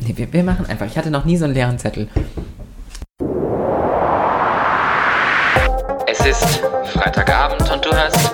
[0.00, 0.86] Nee, wir, wir machen einfach.
[0.86, 2.08] Ich hatte noch nie so einen leeren Zettel.
[6.06, 8.32] Es ist Freitagabend und du hörst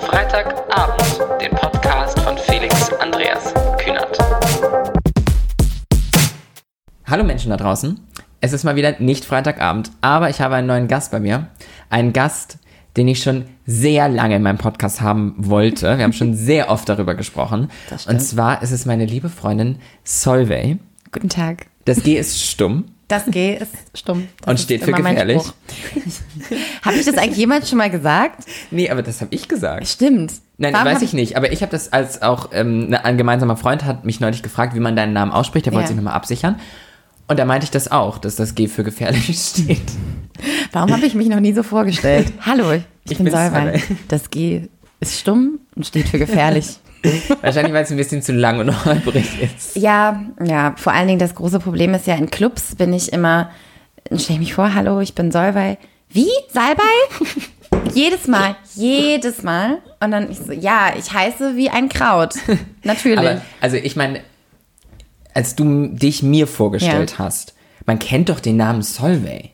[0.00, 4.18] Freitagabend, den Podcast von Felix Andreas Kühnert.
[7.06, 8.00] Hallo Menschen da draußen.
[8.40, 11.46] Es ist mal wieder nicht Freitagabend, aber ich habe einen neuen Gast bei mir.
[11.90, 12.58] Einen Gast,
[12.96, 15.96] den ich schon sehr lange in meinem Podcast haben wollte.
[15.96, 17.70] Wir haben schon sehr oft darüber gesprochen.
[18.08, 20.78] Und zwar ist es meine liebe Freundin Solveig.
[21.14, 21.66] Guten Tag.
[21.86, 22.84] Das G ist stumm.
[23.08, 24.28] Das G ist stumm.
[24.40, 25.42] Das Und steht für gefährlich.
[26.82, 28.44] Habe ich das eigentlich jemals schon mal gesagt?
[28.70, 29.86] Nee, aber das habe ich gesagt.
[29.86, 30.32] Stimmt.
[30.58, 31.36] Nein, Warum weiß ich nicht.
[31.36, 34.74] Aber ich habe das als auch ähm, ne- ein gemeinsamer Freund hat mich neulich gefragt,
[34.74, 35.66] wie man deinen Namen ausspricht.
[35.66, 35.88] Der wollte Ja.
[35.88, 36.58] sich nochmal absichern.
[37.28, 39.82] Und da meinte ich das auch, dass das G für gefährlich steht.
[40.72, 42.32] Warum habe ich mich noch nie so vorgestellt?
[42.40, 43.30] Hallo, ich, Ich bin.
[43.30, 43.82] Solveig.
[44.08, 44.68] Das G
[45.00, 46.66] ist stumm und steht für gefährlich.
[47.42, 49.76] Wahrscheinlich, weil es ein bisschen zu lang und holprig ist.
[49.76, 53.50] ja, ja, vor allen Dingen das große Problem ist ja, in Clubs bin ich immer,
[54.06, 55.78] stelle ich mich vor, hallo, ich bin Solveig.
[56.08, 56.30] Wie?
[56.52, 56.82] Salbei?
[57.94, 59.78] jedes Mal, jedes Mal.
[60.00, 62.34] Und dann ich so, ja, ich heiße wie ein Kraut.
[62.84, 63.18] Natürlich.
[63.18, 64.20] Aber, also ich meine,
[65.34, 67.24] als du dich mir vorgestellt Ja.
[67.24, 67.54] hast,
[67.86, 69.50] man kennt doch den Namen Solvay.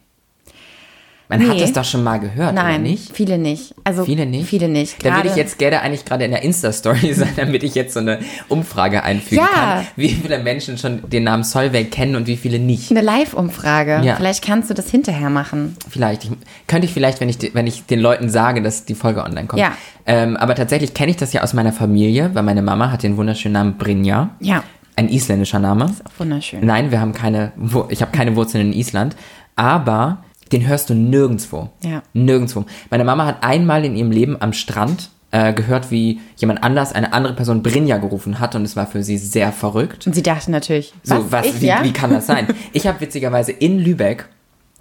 [1.31, 1.61] Man hat Nee.
[1.62, 3.14] das doch schon mal gehört, oder Nein, nicht?
[3.14, 3.73] viele nicht.
[3.84, 4.48] Also Viele nicht?
[4.48, 4.97] Viele nicht.
[5.06, 8.00] Da würde ich jetzt gerne eigentlich gerade in der Insta-Story sein, damit ich jetzt so
[8.00, 9.47] eine Umfrage einfügen Ja.
[9.77, 12.91] kann, wie viele Menschen schon den Namen Solvay kennen und wie viele nicht.
[12.91, 14.01] eine Live-Umfrage.
[14.05, 14.17] Ja.
[14.17, 15.77] Vielleicht kannst du das hinterher machen.
[15.89, 16.25] Vielleicht.
[16.25, 16.31] Ich,
[16.67, 19.61] könnte ich vielleicht, wenn ich, wenn ich den Leuten sage, dass die Folge online kommt.
[19.62, 19.73] Ja.
[20.06, 23.17] Ähm, aber tatsächlich kenne ich das ja aus meiner Familie, weil meine Mama hat den
[23.17, 24.31] wunderschönen Namen Brynja.
[24.41, 24.64] Ja.
[24.97, 25.84] Ein isländischer Name.
[25.86, 26.67] Auch wunderschön.
[26.67, 27.53] Nein, wir haben keine,
[27.89, 29.14] ich habe keine Wurzeln in Island,
[29.56, 31.70] aber den hörst du nirgendwo.
[31.84, 32.02] Ja.
[32.12, 32.64] Nirgendwo.
[32.90, 37.12] Meine Mama hat einmal in ihrem Leben am Strand äh, gehört, wie jemand anders eine
[37.12, 40.06] andere Person Brinja gerufen hat und es war für sie sehr verrückt.
[40.06, 41.84] Und sie dachte natürlich, So, was, ich, wie, ja?
[41.84, 42.48] wie kann das sein?
[42.72, 44.28] Ich habe witzigerweise in Lübeck,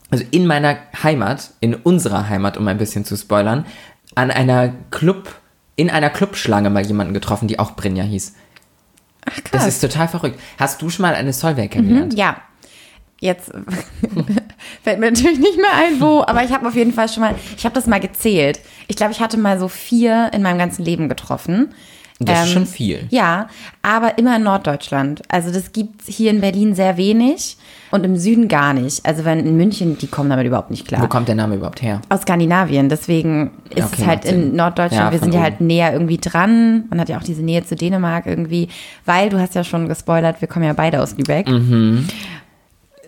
[0.10, 3.66] also in meiner Heimat, in unserer Heimat, um ein bisschen zu spoilern,
[4.16, 5.36] an einer Club,
[5.76, 8.34] in einer Clubschlange mal jemanden getroffen, die auch Brinja hieß.
[9.26, 9.50] Ach, krass.
[9.52, 10.40] Das ist total verrückt.
[10.58, 12.16] Hast du schon mal eine Solveig kennengelernt?
[12.16, 12.38] ja.
[13.22, 13.52] Jetzt
[14.84, 17.36] fällt mir natürlich nicht mehr ein, wo, aber ich habe auf jeden Fall schon mal,
[17.58, 18.60] ich habe das mal gezählt.
[18.88, 21.70] Ich glaube, ich hatte mal so vier in meinem ganzen Leben getroffen.
[22.22, 23.08] Das ist Ähm, schon viel.
[23.12, 23.48] Ja,
[23.82, 25.22] aber immer in Norddeutschland.
[25.30, 27.56] Also das gibt hier in Berlin sehr wenig
[27.92, 29.06] und im Süden gar nicht.
[29.06, 31.02] Also wenn in München, die kommen damit überhaupt nicht klar.
[31.02, 32.02] Wo kommt der Name überhaupt her?
[32.10, 35.94] Aus Skandinavien, deswegen ist Okay, es halt in Norddeutschland, Ja, wir sind ja halt näher
[35.94, 36.86] irgendwie dran.
[36.90, 38.68] Man hat ja auch diese Nähe zu Dänemark irgendwie,
[39.06, 41.48] weil du hast ja schon gespoilert, wir kommen ja beide aus Lübeck.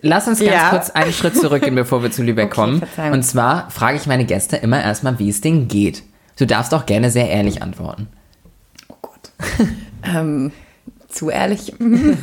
[0.02, 0.70] Lass uns ganz Ja.
[0.70, 2.78] kurz einen Schritt zurückgehen, bevor wir zu Lübeck Okay, kommen.
[2.80, 3.12] Verzeihung.
[3.14, 6.02] Und zwar frage ich meine Gäste immer erstmal, wie es denen geht.
[6.38, 8.08] Du darfst auch gerne sehr ehrlich antworten.
[8.88, 9.30] Oh Gott.
[10.02, 10.50] ähm,
[11.08, 11.72] zu ehrlich.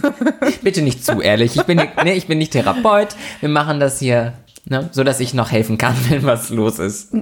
[0.62, 1.56] Bitte nicht zu ehrlich.
[1.56, 3.10] Ich bin, nee, ich bin nicht Therapeut.
[3.40, 4.34] Wir machen das hier,
[4.66, 7.14] ne, so dass ich noch helfen kann, wenn was los ist.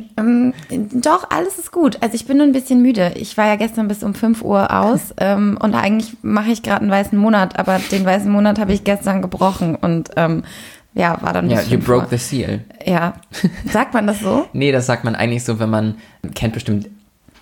[0.93, 1.97] Doch, alles ist gut.
[2.01, 3.13] Also ich bin nur ein bisschen müde.
[3.15, 6.81] Ich war ja gestern bis um 5 Uhr aus ähm, und eigentlich mache ich gerade
[6.81, 10.43] einen weißen Monat, aber den weißen Monat habe ich gestern gebrochen und ähm,
[10.93, 12.07] ja, war dann Ja, you 5 broke Uhr.
[12.09, 12.63] the seal.
[12.85, 13.13] Ja,
[13.71, 14.47] sagt man das so?
[14.53, 15.95] Nee, das sagt man eigentlich so, wenn man
[16.33, 16.89] kennt bestimmt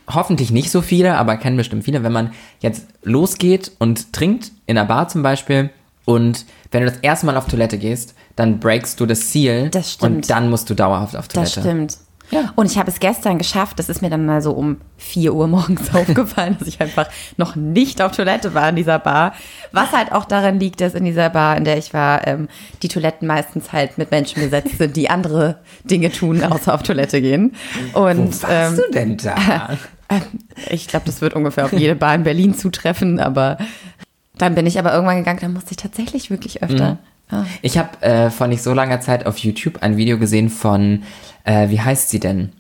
[0.08, 4.78] hoffentlich nicht so viele, aber kennen bestimmt viele, wenn man jetzt losgeht und trinkt in
[4.78, 5.72] einer Bar zum Beispiel
[6.06, 9.94] und wenn du das erste Mal auf Toilette gehst, dann breakst du das Ziel Das
[9.94, 10.16] stimmt.
[10.16, 11.56] und dann musst du dauerhaft auf Toilette.
[11.56, 11.98] Das stimmt.
[12.32, 12.54] Ja.
[12.56, 15.48] Und ich habe es gestern geschafft, das ist mir dann mal so um 4 Uhr
[15.48, 17.08] morgens aufgefallen, dass ich einfach
[17.38, 19.34] noch nicht auf Toilette war in dieser Bar.
[19.72, 22.48] Was halt auch daran liegt, dass in dieser Bar, in der ich war, ähm,
[22.82, 27.22] die Toiletten meistens halt mit Menschen besetzt sind, die andere Dinge tun, außer auf Toilette
[27.22, 27.56] gehen.
[27.94, 29.78] Und Wo warst ähm, du denn da?
[30.70, 33.58] ich glaube, das wird ungefähr auf jede Bar in Berlin zutreffen, aber
[34.38, 36.98] dann bin ich aber irgendwann gegangen, dann musste ich tatsächlich wirklich öfter.
[37.30, 37.44] Ah.
[37.62, 41.04] Ich habe äh, vor nicht so langer Zeit auf YouTube ein Video gesehen von,
[41.44, 42.52] äh, wie heißt sie denn?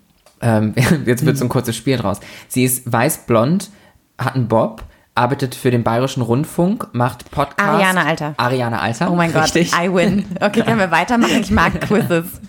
[0.41, 0.73] Ähm,
[1.05, 2.19] jetzt wird so ein kurzes Spiel draus.
[2.47, 3.69] Sie ist weiß-blond,
[4.17, 7.69] hat einen Bob, arbeitet für den Bayerischen Rundfunk, macht Podcast.
[7.69, 8.33] Ariane Alter.
[8.37, 9.11] Ariane Alter.
[9.11, 9.71] Oh mein richtig.
[9.71, 10.25] Gott, I win.
[10.41, 11.39] Okay, können wir weitermachen?
[11.41, 12.41] Ich mag Quizzes.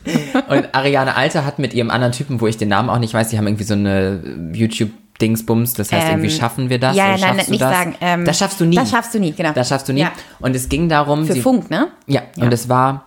[0.49, 3.29] Und Ariane Alter hat mit ihrem anderen Typen, wo ich den Namen auch nicht weiß,
[3.29, 4.21] die haben irgendwie so eine
[5.21, 6.97] YouTube-Dingsbums, das heißt Ähm, irgendwie schaffen wir das?
[6.97, 7.73] ja, oder nein, schaffst du nicht das?
[7.75, 8.77] sagen, ähm, das schaffst du nie.
[8.77, 9.53] das schaffst du nie, genau.
[9.53, 10.01] Das schaffst du nie.
[10.01, 10.13] Ja.
[10.41, 11.89] Und es ging darum, Für sie, Funk, ne?
[12.07, 12.45] Ja, Ja.
[12.45, 13.05] und es war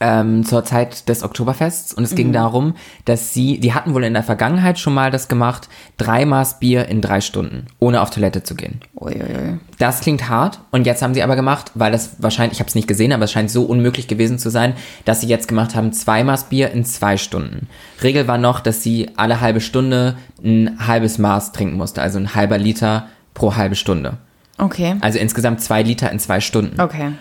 [0.00, 2.16] ähm, zur Zeit des Oktoberfests und es Mhm.
[2.16, 2.74] ging darum,
[3.04, 6.86] dass sie, die hatten wohl in der Vergangenheit schon mal das gemacht, drei Maß Bier
[6.86, 8.80] in drei Stunden, ohne auf Toilette zu gehen.
[8.94, 9.58] Uiuiui.
[9.78, 12.74] Das klingt hart und jetzt haben sie aber gemacht, weil das wahrscheinlich, ich habe es
[12.76, 14.74] nicht gesehen, aber es scheint so unmöglich gewesen zu sein,
[15.04, 17.68] dass sie jetzt gemacht haben, zwei Maß Bier in zwei Stunden.
[18.02, 22.36] Regel war noch, dass sie alle halbe Stunde ein halbes Maß trinken musste, also ein
[22.36, 24.18] halber Liter pro halbe Stunde.
[24.58, 24.96] Okay.
[25.00, 26.80] Also insgesamt zwei Liter in zwei Stunden.
[26.80, 27.12] Okay.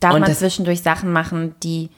[0.00, 1.88] Darf Und man zwischendurch Sachen machen, die.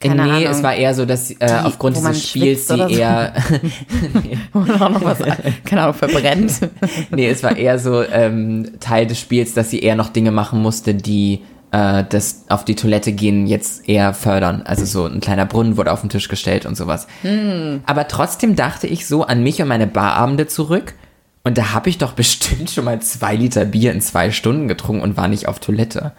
[0.00, 2.76] Keine nee, Ahnung, es war eher so, dass äh, aufgrund wo man dieses Spiels sie
[2.76, 2.86] so.
[2.86, 3.32] eher
[4.54, 5.18] oder auch noch was,
[5.64, 6.52] keine Ahnung, verbrennt.
[7.10, 10.62] Nee, es war eher so ähm, Teil des Spiels, dass sie eher noch Dinge machen
[10.62, 11.40] musste, die
[11.72, 14.62] äh, das auf die Toilette gehen jetzt eher fördern.
[14.62, 17.08] Also so ein kleiner Brunnen wurde auf den Tisch gestellt und sowas.
[17.86, 20.94] Aber trotzdem dachte ich so an mich und meine Barabende zurück.
[21.44, 25.02] Und da habe ich doch bestimmt schon mal zwei Liter Bier in zwei Stunden getrunken
[25.02, 26.12] und war nicht auf Toilette.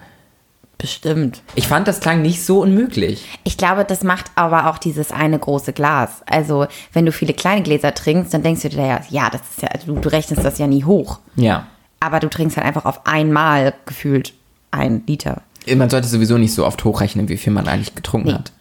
[0.80, 1.42] Bestimmt.
[1.56, 3.28] Ich fand, das klang nicht so unmöglich.
[3.44, 6.22] Ich glaube, das macht aber auch dieses eine große Glas.
[6.26, 9.62] Also, wenn du viele kleine Gläser trinkst, dann denkst du dir ja, ja, das ist
[9.62, 11.20] ja, du, du rechnest das ja nie hoch.
[11.36, 11.68] Ja.
[12.00, 14.34] Aber du trinkst halt einfach auf einmal gefühlt
[14.72, 15.42] ein Liter.
[15.76, 18.34] Man sollte sowieso nicht so oft hochrechnen, wie viel man eigentlich getrunken Nee.
[18.36, 18.54] hat.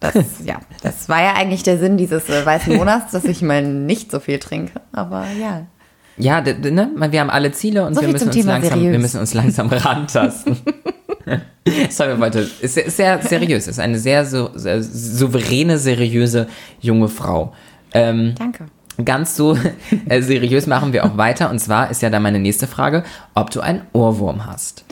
[0.00, 0.14] Das,
[0.44, 4.10] ja, das war ja eigentlich der Sinn dieses äh, weißen Monats, dass ich mal nicht
[4.10, 4.80] so viel trinke.
[4.92, 5.66] Aber ja.
[6.18, 6.90] Ja, ne?
[7.10, 9.68] wir haben alle Ziele und So wir müssen, uns Thema langsam, wir müssen uns langsam
[9.70, 10.56] rantasten.
[11.90, 12.48] Sorry, Leute.
[12.60, 13.66] Ist, sehr- sehr seriös.
[13.66, 16.46] Ist eine sehr, so, sehr souveräne, seriöse
[16.80, 17.52] junge Frau.
[17.92, 18.66] Ähm, Danke.
[19.04, 19.58] ganz so
[20.08, 21.50] äh, seriös machen wir auch weiter.
[21.50, 23.02] Und zwar ist ja dann meine nächste Frage,
[23.34, 24.84] ob du einen Ohrwurm hast.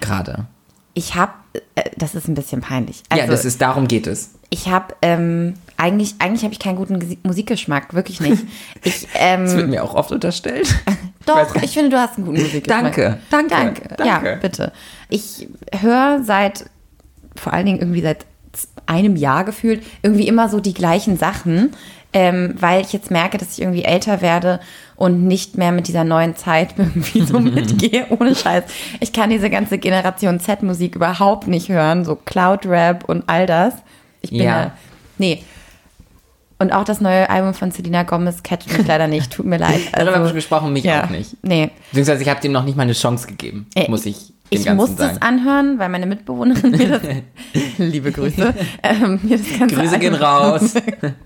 [0.00, 0.46] Gerade.
[0.94, 1.32] Ich habe,
[1.74, 3.02] äh, das ist ein bisschen peinlich.
[3.10, 4.30] Also, ja, das ist, darum geht es.
[4.50, 8.42] ich habe, ähm, eigentlich, eigentlich habe ich keinen guten Musikgeschmack, wirklich nicht.
[8.82, 10.68] Ich, ähm, Das wird mir auch oft unterstellt.
[11.26, 12.82] Doch, ich finde, du hast einen guten Musikgeschmack.
[12.82, 13.82] Danke, danke, danke.
[13.96, 14.26] danke.
[14.28, 14.72] Ja, bitte.
[15.08, 15.48] Ich
[15.80, 16.66] höre seit,
[17.34, 18.26] vor allen Dingen irgendwie seit
[18.86, 21.72] einem Jahr gefühlt, irgendwie immer so die gleichen Sachen,
[22.12, 24.60] ähm, weil ich jetzt merke, dass ich irgendwie älter werde
[24.96, 28.64] und nicht mehr mit dieser neuen Zeit irgendwie so mitgehe, ohne Scheiß.
[29.00, 33.74] Ich kann diese ganze Generation Z-Musik überhaupt nicht hören, so Cloud-Rap und all das.
[34.20, 34.60] Ich bin Ja.
[34.60, 34.72] ja,
[35.18, 35.42] nee.
[36.58, 39.80] Und auch das neue Album von Selena Gomez catcht mich leider nicht, tut mir leid.
[39.92, 41.36] Darüber Also, haben wir gesprochen, mich ja, auch nicht.
[41.42, 41.70] Nee.
[41.90, 44.64] Beziehungsweise ich habe dem noch nicht mal eine Chance gegeben, Äh, muss ich dem Ich
[44.64, 45.16] Ganzen musste sagen.
[45.16, 47.02] es anhören, weil meine Mitbewohnerin mir das,
[47.78, 50.74] liebe Grüße, ähm, mir das Ganze Grüße gehen raus.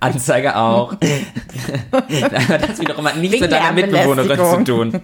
[0.00, 0.94] Anzeige auch.
[0.94, 5.00] Das wiederum hat nichts Wegen mit deiner Mitbewohnerin zu tun.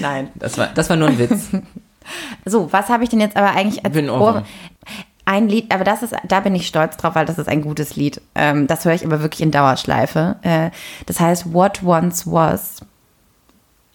[0.00, 0.28] Nein.
[0.34, 1.48] Das war, das war nur ein Witz.
[2.44, 4.20] So, was habe ich denn jetzt aber eigentlich als Ohrwurm.
[4.20, 4.44] Ohr...
[5.24, 7.94] Ein Lied, aber das ist, da bin ich stolz drauf, weil das ist ein gutes
[7.94, 8.20] Lied.
[8.34, 10.36] Ähm, das höre ich aber wirklich in Dauerschleife.
[10.42, 10.70] Äh,
[11.06, 12.80] das heißt What Once Was.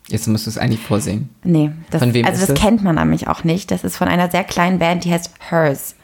[0.08, 1.30] Jetzt musst du es eigentlich vorsingen.
[1.44, 2.64] Nee, das, Von wem also ist das das?
[2.64, 3.72] kennt man nämlich auch nicht.
[3.72, 5.96] Das ist von einer sehr kleinen Band, die heißt Hers.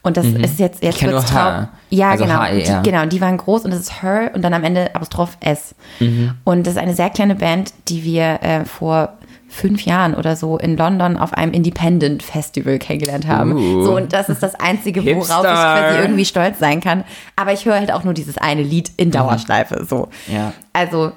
[0.00, 1.68] Und das ist jetzt, jetzt wird's nur Her.
[1.90, 2.36] Ja, Also genau.
[2.38, 2.80] H-E-R.
[2.80, 5.74] Die, genau, die waren groß und das ist Her und dann am Ende Apostroph S.
[5.98, 6.30] Mhm.
[6.44, 9.14] Und das ist eine sehr kleine Band, die wir äh, vor
[9.56, 13.52] fünf Jahren oder so in London auf einem Independent Festival kennengelernt haben.
[13.52, 13.84] Uh.
[13.84, 15.40] So, und das ist das Einzige, worauf Hipster.
[15.40, 17.04] ich quasi irgendwie stolz sein kann.
[17.36, 19.84] Aber ich höre halt auch nur dieses eine Lied in Dauerschleife.
[19.88, 20.08] So.
[20.28, 20.34] Mhm.
[20.34, 20.52] Ja.
[20.72, 21.12] Also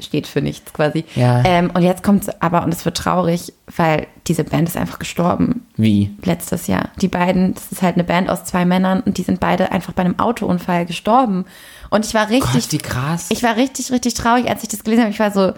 [0.00, 1.04] steht für nichts quasi.
[1.14, 1.42] Ja.
[1.44, 5.66] Ähm, und jetzt kommt aber, und es wird traurig, weil diese Band ist einfach gestorben
[5.76, 6.16] Wie?
[6.24, 6.88] letztes Jahr.
[7.00, 9.92] Die beiden, das ist halt eine Band aus zwei Männern und die sind beide einfach
[9.92, 11.44] bei einem Autounfall gestorben.
[11.90, 13.26] Und ich war richtig, Gott, wie krass.
[13.28, 15.12] ich war richtig, richtig traurig, als ich das gelesen habe.
[15.12, 15.52] Ich war so,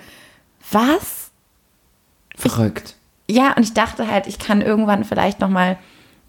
[0.72, 1.25] was?
[2.36, 2.94] Verrückt.
[3.28, 5.78] Ja, und ich dachte halt, ich kann irgendwann vielleicht noch mal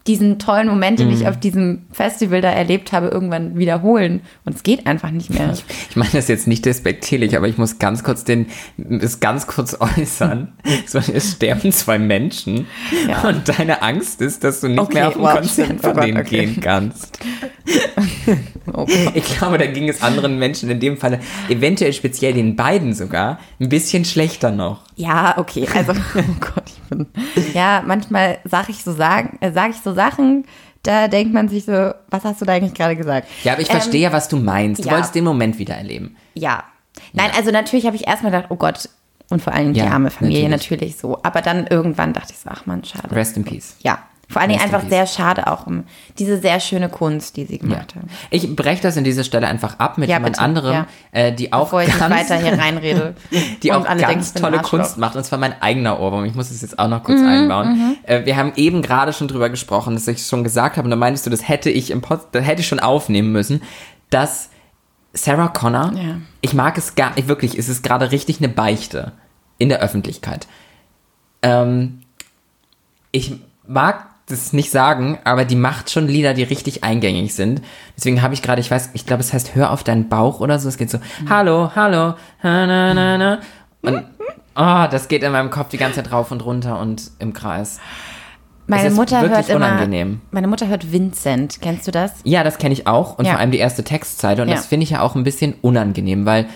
[0.07, 1.13] diesen tollen Moment, den Mhm.
[1.13, 4.21] ich auf diesem Festival da erlebt habe, irgendwann wiederholen.
[4.45, 5.53] Und es geht einfach nicht mehr.
[5.89, 9.77] Ich meine das jetzt nicht despektierlich, aber ich muss ganz kurz den, es ganz kurz
[9.79, 10.53] äußern.
[10.85, 12.67] So, es sterben zwei Menschen
[13.09, 13.27] Ja.
[13.27, 16.17] und deine Angst ist, dass du nicht Okay, mehr auf ein wow, Konzert von denen
[16.21, 16.45] okay.
[16.45, 17.19] gehen kannst.
[18.71, 18.89] Gott.
[19.13, 23.39] Ich glaube, da ging es anderen Menschen in dem Falle, eventuell speziell den beiden sogar,
[23.59, 24.83] ein bisschen schlechter noch.
[24.95, 25.67] Ja, okay.
[25.73, 27.05] Also, oh Gott, ich bin.
[27.53, 30.45] Ja, manchmal sage ich so sagen, äh, sage ich so Sachen,
[30.83, 33.27] da denkt man sich so, was hast du da eigentlich gerade gesagt?
[33.43, 34.83] Ja, aber ich Ähm, verstehe ja, was du meinst.
[34.83, 34.93] Du ja.
[34.93, 36.15] wolltest den Moment wieder erleben.
[36.35, 36.63] Ja.
[37.13, 38.87] Nein, also natürlich habe ich erstmal gedacht, oh Gott,
[39.29, 40.93] und vor allem die Ja, arme Familie natürlich.
[40.93, 40.97] natürlich.
[40.97, 41.19] so.
[41.23, 43.13] Aber dann irgendwann dachte ich so, ach man, schade.
[43.13, 43.75] Rest in peace.
[43.81, 43.99] Ja.
[44.29, 45.85] Vor allen Dingen einfach sehr schade auch um
[46.19, 47.61] diese sehr schöne Kunst, die sie Ja.
[47.61, 48.09] gemacht haben.
[48.29, 50.87] Ich breche das an dieser Stelle einfach ab mit Ja, jemand bitte, anderem, ja.
[51.11, 53.15] äh, die auch Bevor ganz, weiter hier reinrede.
[53.63, 54.61] die auch alle ganz denken, tolle.
[54.61, 55.15] Kunst macht.
[55.15, 56.25] Und zwar mein eigener Ohrwurm.
[56.25, 57.97] Ich muss es jetzt auch noch Mhm, kurz einbauen.
[58.03, 60.85] Äh, wir haben eben gerade schon drüber gesprochen, dass ich es schon gesagt habe.
[60.85, 63.61] Und da meintest du, das hätte ich im Pod, das hätte ich schon aufnehmen müssen,
[64.09, 64.49] dass
[65.13, 66.15] Sarah Connor, Ja.
[66.41, 69.13] ich mag es gar nicht, wirklich, es ist gerade richtig eine Beichte
[69.57, 70.47] in der Öffentlichkeit.
[71.41, 72.01] Ähm,
[73.11, 73.33] ich
[73.65, 77.61] mag das nicht sagen, aber die macht schon Lieder, die richtig eingängig sind.
[77.95, 80.59] Deswegen habe ich gerade, ich weiß, ich glaube, es heißt Hör auf deinen Bauch oder
[80.59, 80.67] so.
[80.67, 83.39] Es geht so, hallo, hallo, ha, na, na, na.
[83.81, 84.03] Und
[84.55, 87.79] oh, das geht in meinem Kopf die ganze Zeit rauf und runter und im Kreis.
[88.69, 89.65] Meine Mutter hört immer.
[89.65, 90.19] unangenehm.
[90.31, 91.61] Meine Mutter hört Vincent.
[91.61, 92.11] Kennst du das?
[92.25, 93.31] Ja, das kenne ich auch und Ja.
[93.31, 94.55] vor allem die erste Textzeile und Ja.
[94.55, 96.47] das finde ich ja auch ein bisschen unangenehm, weil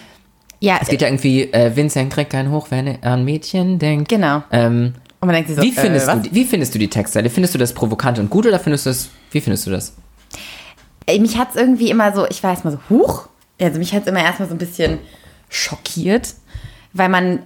[0.63, 4.09] Ja, es geht ja irgendwie, äh, Vincent kriegt keinen hoch, wenn er an Mädchen denkt.
[4.09, 4.43] Genau.
[4.51, 7.29] Ähm, Und man denkt sich so, Wie findest, äh, du, wie findest du die Textzeile?
[7.29, 9.95] Findest du das provokant und gut oder findest du das, wie findest du das?
[11.05, 13.27] Ey, Mich hat es irgendwie immer so, ich war erstmal so, huch.
[13.59, 14.97] Also mich hat es immer erstmal so ein bisschen
[15.49, 16.33] schockiert,
[16.93, 17.43] weil man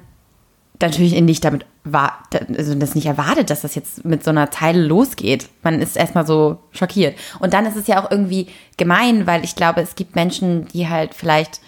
[0.82, 2.24] natürlich nicht damit war,
[2.58, 5.50] also das nicht erwartet, dass das jetzt mit so einer Zeile losgeht.
[5.62, 7.18] Man ist erstmal so schockiert.
[7.40, 10.88] Und dann ist es ja auch irgendwie gemein, weil ich glaube, es gibt Menschen, die
[10.88, 11.60] halt vielleicht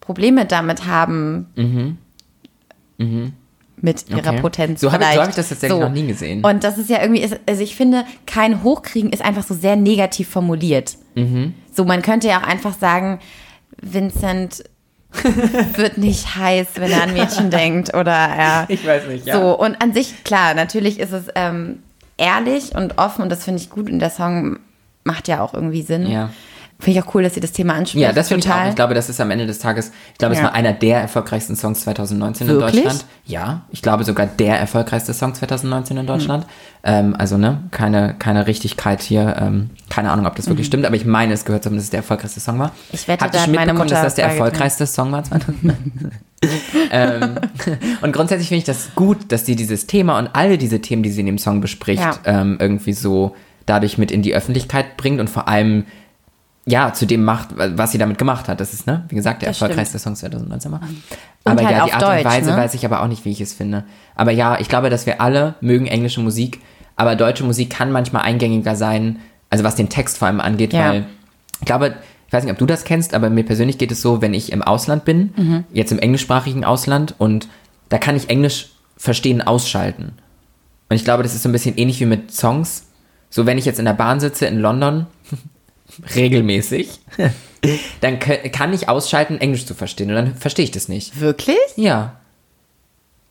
[0.00, 1.98] Probleme damit haben.
[3.80, 4.30] Mit ihrer.
[4.30, 4.40] Okay.
[4.40, 4.80] Potenz.
[4.80, 6.42] So hab ich- so hab ich das tatsächlich noch nie gesehen.
[6.44, 10.28] Und das ist ja irgendwie, also ich finde, kein Hochkriegen ist einfach so sehr negativ
[10.30, 10.96] formuliert.
[11.14, 11.52] Mhm.
[11.74, 13.18] So, man könnte ja auch einfach sagen,
[13.82, 14.64] Vincent
[15.76, 18.66] wird nicht heiß, wenn er an Mädchen denkt oder er.
[18.68, 21.82] Ich weiß nicht, So, und an sich, klar, natürlich ist es ähm,
[22.16, 24.58] ehrlich und offen und das finde ich gut und der Song
[25.04, 26.06] macht ja auch irgendwie Sinn.
[26.06, 26.30] Ja.
[26.78, 28.02] Finde ich auch cool, dass sie das Thema anspricht.
[28.02, 28.68] Ja, das finde ich auch.
[28.68, 30.46] Ich glaube, das ist am Ende des Tages, ich glaube, es Ja.
[30.46, 32.74] war einer der erfolgreichsten Songs 2019 Wirklich?
[32.74, 33.04] in Deutschland.
[33.24, 36.44] Ja, ich glaube sogar der erfolgreichste Song 2019 in Deutschland.
[36.44, 36.50] Hm.
[36.84, 39.36] Ähm, also, ne, keine, keine Richtigkeit hier.
[39.40, 41.84] Ähm, keine Ahnung, ob das wirklich stimmt, aber ich meine, es gehört zu haben, dass
[41.84, 42.68] es der erfolgreichste Song war.
[42.68, 42.72] Mhm.
[42.92, 46.10] Ich wette, Habt ihr schon mitbekommen, dass das der erfolgreichste Song war 2019?
[46.90, 47.36] ähm,
[48.02, 51.10] und grundsätzlich finde ich das gut, dass die dieses Thema und alle diese Themen, die
[51.10, 52.18] sie in dem Song bespricht, Ja.
[52.24, 55.86] ähm, irgendwie so dadurch mit in die Öffentlichkeit bringt und vor allem
[56.66, 58.60] ja, zu dem macht, was sie damit gemacht hat.
[58.60, 59.70] Das ist, ne, wie gesagt, der Das stimmt.
[59.70, 60.80] erfolgreichste Song 2019 war.
[60.80, 62.56] Und Aber halt ja, die Art und Deutsch, Weise ne?
[62.56, 63.84] weiß ich aber auch nicht, wie ich es finde.
[64.16, 66.60] Aber ja, ich glaube, dass wir alle mögen englische Musik,
[66.96, 70.88] aber deutsche Musik kann manchmal eingängiger sein, also was den Text vor allem angeht, Ja.
[70.90, 71.06] weil
[71.60, 71.94] ich glaube,
[72.26, 74.50] ich weiß nicht, ob du das kennst, aber mir persönlich geht es so, wenn ich
[74.50, 75.64] im Ausland bin, Mhm.
[75.72, 77.48] jetzt im englischsprachigen Ausland und
[77.88, 80.14] da kann ich Englisch verstehen, ausschalten.
[80.88, 82.86] Und ich glaube, das ist so ein bisschen ähnlich wie mit Songs.
[83.30, 85.06] So, wenn ich jetzt in der Bahn sitze in London,
[86.14, 87.00] regelmäßig,
[88.00, 90.08] dann kann ich ausschalten, Englisch zu verstehen.
[90.10, 91.20] Und dann verstehe ich das nicht.
[91.20, 91.56] Wirklich?
[91.76, 92.16] Ja.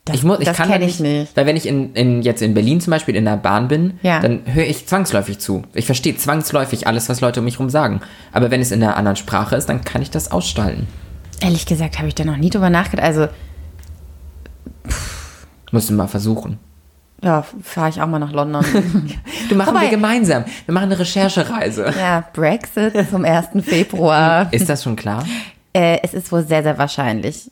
[0.06, 1.36] Das, Ich muss, ich das kann kenne da ich nicht.
[1.36, 4.20] Weil wenn ich in, in, jetzt in Berlin zum Beispiel in der Bahn bin, Ja.
[4.20, 5.64] dann höre ich zwangsläufig zu.
[5.74, 8.02] Ich verstehe zwangsläufig alles, was Leute um mich herum sagen.
[8.32, 10.88] Aber wenn es in einer anderen Sprache ist, dann kann ich das ausschalten.
[11.42, 13.06] Ehrlich gesagt habe ich da noch nie drüber nachgedacht.
[13.06, 13.28] Also,
[15.72, 16.60] Musst du mal versuchen.
[17.26, 18.64] Ja, fahre ich auch mal nach London.
[19.50, 20.46] Du machen Wobei- wir gemeinsam.
[20.66, 21.94] Wir machen eine Recherchereise.
[22.00, 23.48] ja, Brexit zum 1.
[23.64, 24.48] Februar.
[24.52, 25.26] Ist das schon klar?
[25.74, 27.52] Äh, es ist wohl sehr, sehr wahrscheinlich.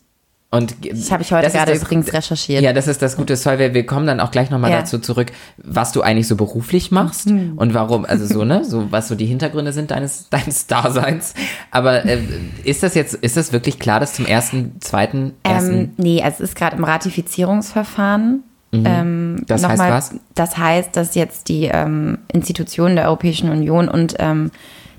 [0.50, 2.62] Und Das habe ich heute gerade das- übrigens recherchiert.
[2.62, 3.74] Ja, das ist das Gute, Solveig.
[3.74, 4.78] Wir kommen dann auch gleich nochmal Ja.
[4.82, 7.54] dazu zurück, was du eigentlich so beruflich machst Mhm.
[7.58, 11.34] und warum, also so, ne, so, was so die Hintergründe sind deines, deines Daseins.
[11.72, 12.20] Aber äh,
[12.64, 16.44] ist das jetzt, ist das wirklich klar, dass zum ersten, zweiten, ersten, Ähm, nee, also
[16.44, 18.44] es ist gerade im Ratifizierungsverfahren.
[18.74, 19.46] Ähm, Mhm.
[19.48, 20.16] Das heißt nochmal- was?
[20.36, 24.52] Das heißt, dass jetzt die ähm, Institutionen der Europäischen Union und ähm,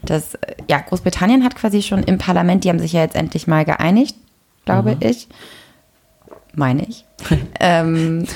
[0.02, 0.38] das,
[0.69, 4.14] ja, Großbritannien hat quasi schon im Parlament, die haben sich ja jetzt endlich mal geeinigt,
[4.66, 5.00] glaube Mhm.
[5.00, 5.28] ich.
[6.54, 7.04] Meine ich.
[7.61, 8.26] ähm,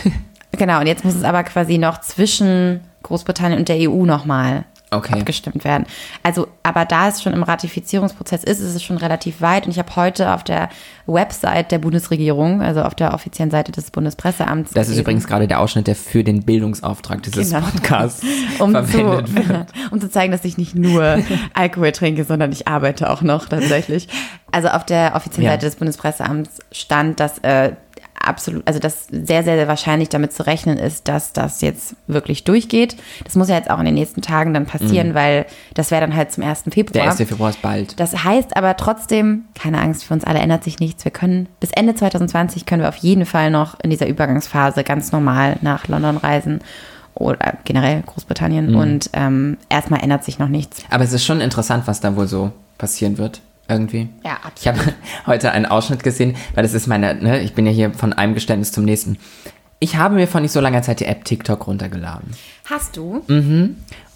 [0.52, 5.18] genau, und jetzt muss es aber quasi noch zwischen Großbritannien und der EU nochmal Okay.
[5.18, 5.84] abgestimmt werden.
[6.22, 9.66] Also, aber da es schon im Ratifizierungsprozess ist, ist es schon relativ weit.
[9.66, 10.70] Und ich habe heute auf der
[11.06, 15.46] Website der Bundesregierung, also auf der offiziellen Seite des Bundespresseamts, das ist gelesen, übrigens gerade
[15.48, 17.66] der Ausschnitt, der für den Bildungsauftrag dieses Genau.
[17.66, 18.22] Podcasts
[18.58, 19.66] um verwendet zu, wird.
[19.90, 21.18] um zu zeigen, dass ich nicht nur
[21.54, 24.08] Alkohol trinke, sondern ich arbeite auch noch tatsächlich.
[24.52, 25.50] Also auf der offiziellen Ja.
[25.52, 27.72] Seite des Bundespresseamts stand, dass äh,
[28.28, 32.44] absolut, also dass sehr, sehr, sehr wahrscheinlich damit zu rechnen ist, dass das jetzt wirklich
[32.44, 32.96] durchgeht.
[33.24, 36.14] Das muss ja jetzt auch in den nächsten Tagen dann passieren, weil das wäre dann
[36.14, 36.64] halt zum 1.
[36.70, 36.90] Februar.
[36.90, 36.92] Mhm.
[36.92, 37.16] Der 1.
[37.28, 37.98] Februar ist bald.
[37.98, 41.04] Das heißt aber trotzdem, keine Angst, für uns alle ändert sich nichts.
[41.04, 45.10] Wir können bis Ende 2020 können wir auf jeden Fall noch in dieser Übergangsphase ganz
[45.12, 46.60] normal nach London reisen
[47.14, 48.76] oder generell Großbritannien Mhm.
[48.76, 50.82] und ähm, erstmal ändert sich noch nichts.
[50.90, 53.40] Aber es ist schon interessant, was da wohl so passieren wird.
[53.68, 54.08] Irgendwie.
[54.24, 54.78] Ja, Ich habe
[55.26, 58.34] heute einen Ausschnitt gesehen, weil das ist meine, ne, ich bin ja hier von einem
[58.34, 59.18] Geständnis zum nächsten.
[59.80, 62.30] Ich habe mir vor nicht so langer Zeit die App TikTok runtergeladen.
[62.68, 63.22] Hast du?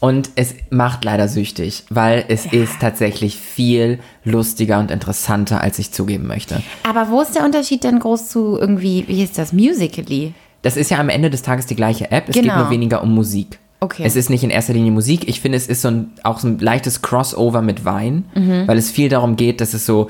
[0.01, 5.93] Und es macht leider süchtig, weil es ist tatsächlich viel lustiger und interessanter, als ich
[5.93, 6.61] zugeben möchte.
[6.89, 10.35] Aber wo ist der Unterschied denn groß zu irgendwie, wie hieß das, Musically?
[10.63, 12.29] Das ist ja am Ende des Tages die gleiche App.
[12.29, 12.55] Es Genau.
[12.55, 13.61] geht nur weniger um Musik.
[13.83, 14.05] Okay.
[14.07, 15.29] Es ist nicht in erster Linie Musik.
[15.29, 18.69] Ich finde, es ist so ein, auch so ein leichtes Crossover mit Wein, Mhm.
[18.69, 20.09] weil es viel darum geht, dass es so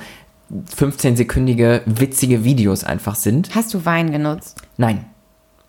[0.76, 3.54] 15-sekündige witzige Videos einfach sind.
[3.54, 4.60] Hast du Wein genutzt?
[4.76, 5.04] Nein.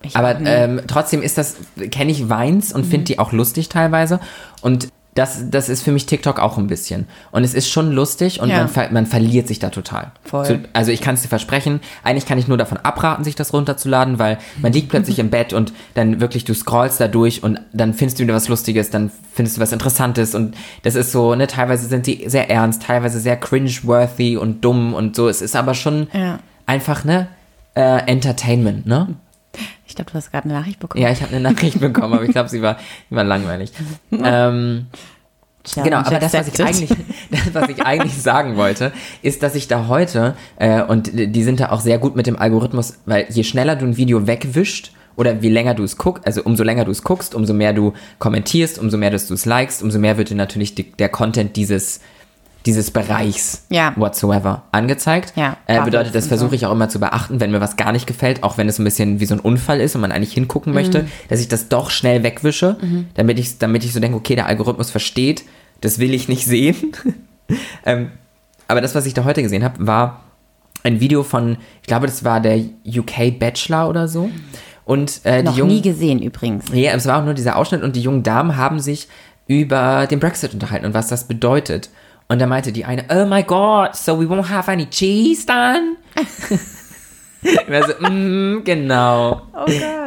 [0.01, 1.55] Ich Aber ähm, trotzdem ist das,
[1.91, 2.89] kenne ich Weins und Mhm.
[2.89, 4.19] finde die auch lustig teilweise.
[4.61, 7.05] Und das, das ist für mich TikTok auch ein bisschen.
[7.31, 8.57] Und es ist schon lustig und Ja.
[8.57, 10.11] man, ver man verliert sich da total.
[10.23, 10.45] Voll.
[10.45, 13.53] So, also ich kann es dir versprechen, eigentlich kann ich nur davon abraten, sich das
[13.53, 17.59] runterzuladen, weil man liegt plötzlich im Bett und dann wirklich, du scrollst da durch und
[17.73, 21.35] dann findest du wieder was Lustiges, dann findest du was Interessantes und das ist so,
[21.35, 25.27] ne, teilweise sind die sehr ernst, teilweise sehr cringe-worthy und dumm und so.
[25.29, 26.39] Es ist aber schon Ja.
[26.65, 27.27] einfach, ne,
[27.75, 29.09] äh, Entertainment, ne?
[29.85, 31.03] Ich glaube, du hast gerade eine Nachricht bekommen.
[31.03, 32.77] Ja, ich habe eine Nachricht bekommen, aber ich glaube, sie war,
[33.09, 33.71] sie war langweilig.
[34.11, 34.87] Ähm,
[35.63, 36.89] Tja, genau, aber das was, ich eigentlich,
[37.31, 38.91] das, was ich eigentlich sagen wollte,
[39.21, 42.37] ist, dass ich da heute, äh, und die sind da auch sehr gut mit dem
[42.37, 46.41] Algorithmus, weil je schneller du ein Video wegwischt, oder wie länger du es guckst, also
[46.43, 49.83] umso länger du es guckst, umso mehr du kommentierst, umso mehr dass du es likest,
[49.83, 52.01] umso mehr wird dir natürlich die, der Content dieses,
[52.65, 53.93] dieses Bereichs Ja.
[53.97, 55.33] whatsoever angezeigt.
[55.35, 58.07] Ja, äh, bedeutet, das versuche ich auch immer zu beachten, wenn mir was gar nicht
[58.07, 60.73] gefällt, auch wenn es ein bisschen wie so ein Unfall ist und man eigentlich hingucken
[60.73, 62.77] möchte, dass ich das doch schnell wegwische,
[63.15, 65.43] damit, ich, damit ich so denke, okay, der Algorithmus versteht,
[65.81, 66.93] das will ich nicht sehen.
[67.85, 68.11] ähm,
[68.67, 70.21] aber das, was ich da heute gesehen habe, war
[70.83, 74.29] ein Video von, ich glaube, das war der UK Bachelor oder so.
[74.85, 76.65] Und äh, die Noch jungen, nie gesehen übrigens.
[76.73, 79.07] ja, es war auch nur dieser Ausschnitt und die jungen Damen haben sich
[79.47, 81.89] über den Brexit unterhalten und was das bedeutet.
[82.33, 85.97] Und da meinte die eine, oh my god, so we won't have any cheese then?
[87.45, 89.41] Ich war so, mm, genau.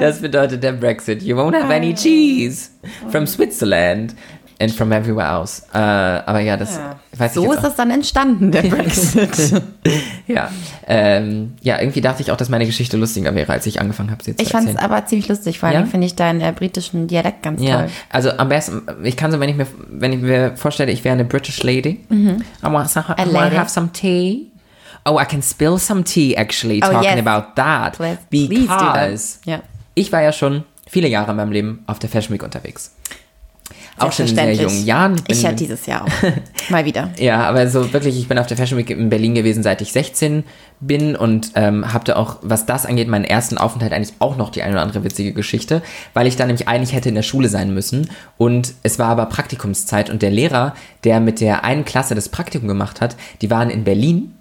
[0.00, 1.22] das bedeutet der Brexit.
[1.22, 2.70] You won't have any cheese
[3.10, 4.16] from Switzerland
[4.60, 5.62] and from everywhere else.
[5.72, 6.78] Äh, aber ja, das
[7.16, 7.62] weiß ich So ist auch.
[7.62, 9.62] das dann entstanden, der Brexit.
[10.26, 10.50] Ja,
[10.88, 14.24] ähm, ja, irgendwie dachte ich auch, dass meine Geschichte lustiger wäre, als ich angefangen habe,
[14.24, 15.58] sie zu Ich fand es aber ziemlich lustig.
[15.60, 15.86] Vor allem Ja?
[15.86, 17.90] finde ich deinen äh, britischen Dialekt ganz Ja, toll.
[18.10, 21.12] also am besten, ich kann so, wenn ich mir, wenn ich mir vorstelle, ich wäre
[21.12, 22.00] eine British lady.
[22.10, 24.50] I want some, I want to have some tea.
[25.04, 27.24] Oh, I can spill some tea actually Oh, talking yes.
[27.26, 27.92] about that.
[27.96, 28.94] Please- please do that.
[28.94, 29.60] Because Ja.
[29.94, 32.96] ich war ja schon viele Jahre in meinem Leben auf der Fashion Week unterwegs.
[33.98, 35.16] Auch schon in sehr jungen Jahren.
[35.26, 36.08] Ich ja dieses Jahr auch.
[36.70, 37.10] Mal wieder.
[37.18, 39.92] ja, aber so wirklich, ich bin auf der Fashion Week in Berlin gewesen, seit ich
[39.92, 40.44] 16
[40.80, 44.62] bin und ähm, hatte auch, was das angeht, meinen ersten Aufenthalt eigentlich auch noch die
[44.62, 47.72] eine oder andere witzige Geschichte, weil ich dann nämlich eigentlich hätte in der Schule sein
[47.72, 50.74] müssen und es war aber Praktikumszeit und der Lehrer,
[51.04, 54.34] der mit der einen Klasse das Praktikum gemacht hat, die waren in Berlin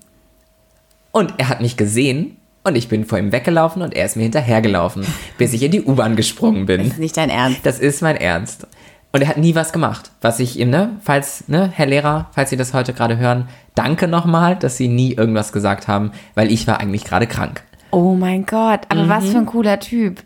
[1.12, 2.36] und er hat mich gesehen
[2.66, 5.06] und ich bin vor ihm weggelaufen und er ist mir hinterhergelaufen,
[5.38, 6.82] bis ich in die U-Bahn gesprungen bin.
[6.82, 7.60] Das ist nicht dein Ernst.
[7.64, 8.68] Das ist mein Ernst.
[9.15, 10.12] Und er hat nie was gemacht.
[10.19, 14.10] Was ich ihm, ne, falls, ne, Herr Lehrer, falls Sie das heute gerade hören, danke
[14.10, 17.63] nochmal, dass Sie nie irgendwas gesagt haben, weil ich war eigentlich gerade krank.
[17.91, 20.21] Oh mein Gott, aber was für ein cooler Typ.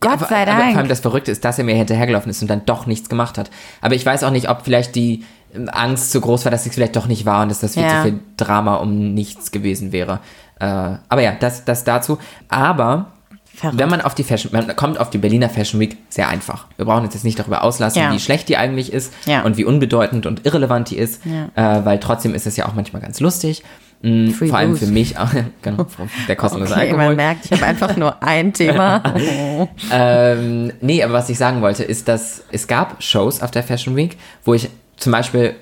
[0.00, 0.88] Gott aber, sei Aber vor allem Dank.
[0.88, 3.52] das Verrückte ist, dass er mir hinterhergelaufen ist und dann doch nichts gemacht hat.
[3.80, 5.22] Aber ich weiß auch nicht, ob vielleicht die
[5.54, 7.84] ähm, Angst so groß war, dass es vielleicht doch nicht war und dass das viel
[7.84, 8.02] Ja.
[8.02, 10.18] zu viel Drama um nichts gewesen wäre.
[10.58, 12.18] Äh, aber ja, das, das dazu.
[12.48, 13.12] Aber
[13.56, 13.78] Verrückt.
[13.78, 16.66] wenn man auf die Fashion, man kommt auf die Berliner Fashion Week sehr einfach.
[16.76, 18.12] Wir brauchen jetzt nicht darüber auslassen, Ja.
[18.12, 19.42] wie schlecht die eigentlich ist Ja.
[19.42, 21.78] und wie unbedeutend und irrelevant die ist, Ja.
[21.78, 23.62] äh, weil trotzdem ist es ja auch manchmal ganz lustig.
[24.02, 24.84] Free Vor allem Booze.
[24.86, 25.30] für mich auch,
[25.62, 25.86] genau,
[26.28, 27.06] der kostenlose Okay, Alkohol.
[27.06, 29.02] man merkt, ich habe einfach nur ein Thema.
[29.90, 33.96] Ähm, nee, aber was ich sagen wollte, ist, dass es gab Shows auf der Fashion
[33.96, 35.54] Week, wo ich zum Beispiel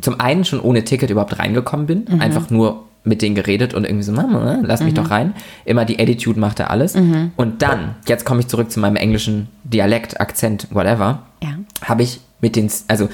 [0.00, 2.20] zum einen schon ohne Ticket überhaupt reingekommen bin, Mhm.
[2.20, 5.34] einfach nur mit denen geredet und irgendwie so, Mama, lass mich doch rein.
[5.66, 6.94] Immer die Attitude machte alles.
[6.94, 7.32] Mhm.
[7.36, 11.50] Und dann, jetzt komme ich zurück zu meinem englischen Dialekt, Akzent, whatever, Ja.
[11.82, 13.08] habe ich mit den, also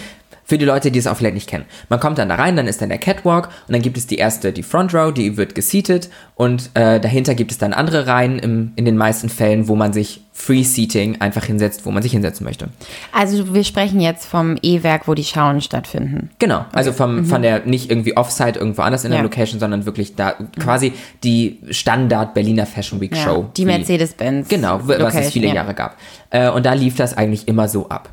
[0.51, 1.65] für die Leute, die es auch vielleicht nicht kennen.
[1.89, 4.17] Man kommt dann da rein, dann ist dann der Catwalk und dann gibt es die
[4.17, 8.41] erste, die Front Row, die wird geseatet und äh, dahinter gibt es dann andere Reihen
[8.41, 12.11] im, in den meisten Fällen, wo man sich Free Seating einfach hinsetzt, wo man sich
[12.13, 12.69] hinsetzen möchte.
[13.13, 16.31] Also wir sprechen jetzt vom E-Werk, wo die Schauen stattfinden.
[16.41, 19.23] Genau, also vom, von der nicht irgendwie Offsite irgendwo anders in der Ja.
[19.25, 23.51] Location, sondern wirklich da quasi die Standard Berliner Fashion Week Show.
[23.57, 24.49] die Mercedes-Benz.
[24.49, 25.55] Genau, w- was es Location, viele ja.
[25.55, 25.97] Jahre gab.
[26.31, 28.09] Äh, und da lief das eigentlich immer so ab.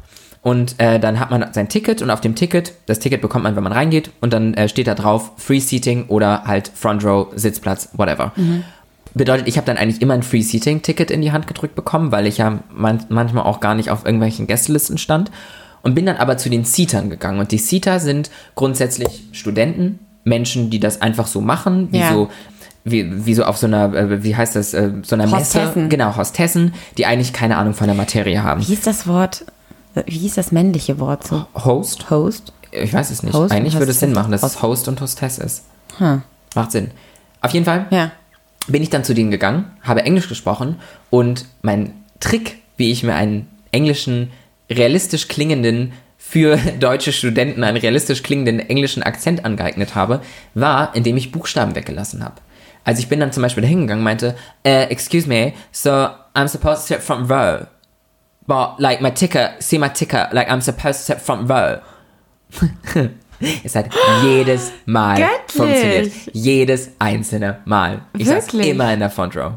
[0.48, 3.58] Und äh, dann hat man sein Ticket und auf dem Ticket, das Ticket bekommt man,
[3.58, 7.28] wenn man reingeht und dann äh, steht da drauf Free Seating oder halt Front Row,
[7.36, 8.32] Sitzplatz, whatever.
[8.38, 8.64] Mhm.
[9.14, 12.14] Bedeutet, ich habe dann eigentlich immer ein Free Seating Ticket in die Hand gedrückt bekommen,
[12.14, 15.32] weil ich ja man manchmal auch gar nicht auf irgendwelchen Gästelisten stand
[15.82, 20.70] und bin dann aber zu den Seatern gegangen und die Seater sind grundsätzlich Studenten, Menschen,
[20.70, 22.14] die das einfach so machen, wie Ja.
[22.14, 22.30] so
[22.86, 25.90] wie, wie so auf so einer, äh, wie heißt das, äh, so einer Messe, Hostessen.
[25.90, 28.66] genau, Hostessen, die eigentlich keine Ahnung von der Materie haben.
[28.66, 29.44] Wie ist das Wort,
[30.06, 31.46] wie hieß das männliche Wort so?
[31.56, 32.10] Host?
[32.10, 32.54] Host?
[32.72, 33.34] Ich weiß es nicht.
[33.34, 35.64] Host eigentlich würde es Sinn machen, dass es Host und Hostess ist.
[35.98, 36.22] Hm.
[36.56, 36.92] Macht Sinn.
[37.42, 38.12] Auf jeden Fall Ja.
[38.68, 40.80] bin ich dann zu denen gegangen, habe Englisch gesprochen
[41.10, 44.32] und mein Trick, wie ich mir einen englischen,
[44.70, 50.20] realistisch klingenden, für deutsche Studenten einen realistisch klingenden englischen Akzent angeeignet habe,
[50.56, 52.36] war, indem ich Buchstaben weggelassen habe.
[52.84, 55.90] Also ich bin dann zum Beispiel da hingegangen und meinte, äh, excuse me, so
[56.34, 57.66] I'm supposed to front row.
[58.48, 61.80] But like my ticker, see my ticker, like I'm supposed to sit front row.
[63.64, 63.88] es hat
[64.24, 65.52] jedes Mal Göttlich.
[65.52, 66.12] funktioniert.
[66.34, 68.02] Jedes einzelne Mal.
[68.18, 68.70] Ich saß Wirklich?
[68.70, 69.54] immer in der Front Row.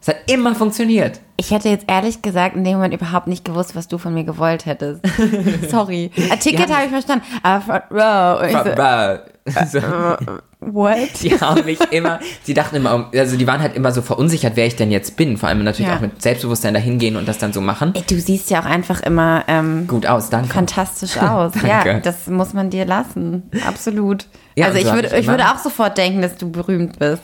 [0.00, 1.20] Es hat immer funktioniert.
[1.36, 4.24] Ich hätte jetzt ehrlich gesagt in dem Moment überhaupt nicht gewusst, was du von mir
[4.24, 5.00] gewollt hättest.
[5.70, 6.10] Sorry.
[6.30, 7.24] Ein Ticket haben- habe ich verstanden.
[7.42, 8.50] Aber Front Row.
[8.50, 10.18] Front so, Row.
[10.26, 10.38] So.
[10.60, 11.22] What?
[11.22, 14.66] Die haben mich immer, sie dachten immer, also die waren halt immer so verunsichert, wer
[14.66, 15.36] ich denn jetzt bin.
[15.36, 15.96] Vor allem natürlich Ja.
[15.96, 17.92] auch mit Selbstbewusstsein dahin gehen und das dann so machen.
[17.94, 20.48] Ey, Du siehst ja auch einfach immer ähm, Gut aus, danke.
[20.48, 21.52] fantastisch aus.
[21.62, 22.00] ja, Danke.
[22.02, 23.44] das muss man dir lassen.
[23.66, 24.26] Absolut.
[24.56, 26.98] Ja, also ich so hab würde, ich ich würde auch sofort denken, dass du berühmt
[26.98, 27.22] bist.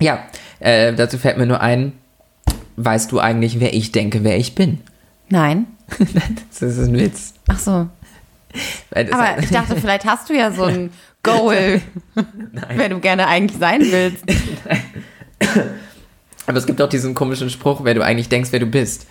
[0.00, 0.18] Ja,
[0.58, 1.92] äh, dazu fällt mir nur ein,
[2.76, 4.80] weißt du eigentlich, wer ich denke, wer ich bin?
[5.28, 5.66] Nein.
[6.50, 7.34] Das ist ein Witz.
[7.48, 7.70] Ach so.
[8.94, 10.90] Aber ich dachte, vielleicht hast du ja so ein
[11.26, 11.80] Goal,
[12.76, 14.24] wer du gerne eigentlich sein willst.
[16.46, 19.06] Aber es gibt auch diesen komischen Spruch, wer du eigentlich denkst, wer du bist.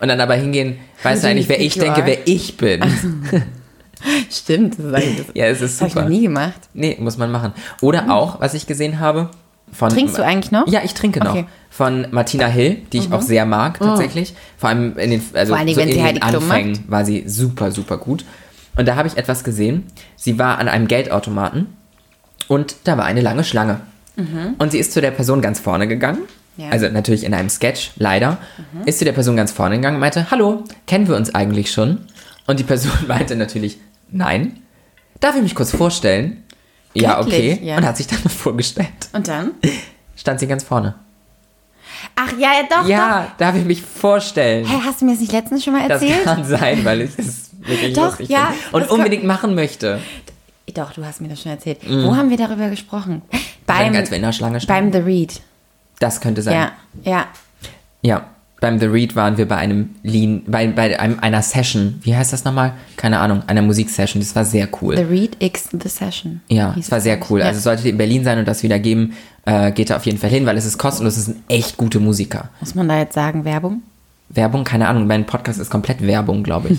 [0.00, 2.82] Und dann aber hingehen, weißt du eigentlich, wer ich denke, wer ich bin.
[4.30, 6.02] Stimmt, das, ist eigentlich- das, Ja, es ist das habe ich super.
[6.04, 6.60] noch nie gemacht.
[6.72, 7.52] Nee, muss man machen.
[7.82, 9.28] Oder auch, was ich gesehen habe,
[9.72, 9.90] von.
[9.90, 10.66] Trinkst du eigentlich noch?
[10.68, 11.30] Ja, ich trinke noch.
[11.32, 11.42] Okay.
[11.42, 11.46] Mhm.
[11.68, 14.34] Von Martina Hill, die ich auch sehr mag, tatsächlich.
[14.56, 17.04] Vor allem in den, also Vor Dingen, so wenn in sie den Klum Anfängen war
[17.04, 18.24] sie super, super gut.
[18.76, 19.86] Und da habe ich etwas gesehen.
[20.16, 21.66] Sie war an einem Geldautomaten
[22.48, 23.80] und da war eine lange Schlange.
[24.58, 26.20] Und sie ist zu der Person ganz vorne gegangen.
[26.20, 26.62] Mhm.
[26.62, 26.66] Ja.
[26.66, 26.72] Mhm.
[26.72, 28.36] Also natürlich in einem Sketch, leider.
[28.84, 32.02] Ist zu der Person ganz vorne gegangen und meinte, hallo, kennen wir uns eigentlich schon?
[32.46, 33.78] Und die Person meinte natürlich,
[34.10, 34.58] nein.
[35.20, 36.42] Darf ich mich kurz vorstellen?
[36.92, 37.54] Ja, Wirklich?
[37.54, 37.66] okay.
[37.66, 37.76] Ja.
[37.78, 38.88] Und hat sich dann vorgestellt.
[39.14, 39.52] Und dann?
[40.16, 40.96] Stand sie ganz vorne.
[42.16, 44.64] Ach ja, ja doch, Ja, darf ich mich vorstellen?
[44.64, 44.70] doch.
[44.70, 46.24] Hä, hast du mir das nicht letztens schon mal Das erzählt?
[46.24, 48.76] kann sein, weil ich es wirklich Doch, lustig ja, finde.
[48.76, 50.00] Und das unbedingt machen möchte.
[50.74, 51.78] Doch, du hast mir das schon erzählt.
[51.88, 53.22] Wo haben wir darüber gesprochen?
[53.66, 54.92] Beim, als wir in der Schlange standen.
[54.92, 55.40] beim The Read.
[55.98, 56.54] Das könnte sein.
[56.54, 56.72] Ja,
[57.04, 57.26] ja.
[58.02, 58.26] Ja.
[58.60, 61.98] Beim The Read waren wir bei einem Lean, bei, bei einem, einer Session.
[62.02, 62.74] Wie heißt das nochmal?
[62.96, 63.42] Keine Ahnung.
[63.46, 64.20] Einer Musiksession.
[64.20, 64.96] Das war sehr cool.
[64.96, 66.42] The Read X The Session.
[66.48, 67.40] ja, es war sehr cool.
[67.40, 67.46] Ja.
[67.46, 69.14] Also solltet ihr in Berlin sein und das wieder geben,
[69.46, 71.16] äh, geht da auf jeden Fall hin, weil es ist kostenlos.
[71.16, 72.50] Es sind echt gute Musiker.
[72.60, 73.82] Muss man da jetzt sagen, Werbung?
[74.32, 75.06] Werbung, keine Ahnung.
[75.08, 76.78] Mein Podcast ist komplett Werbung, glaube ich.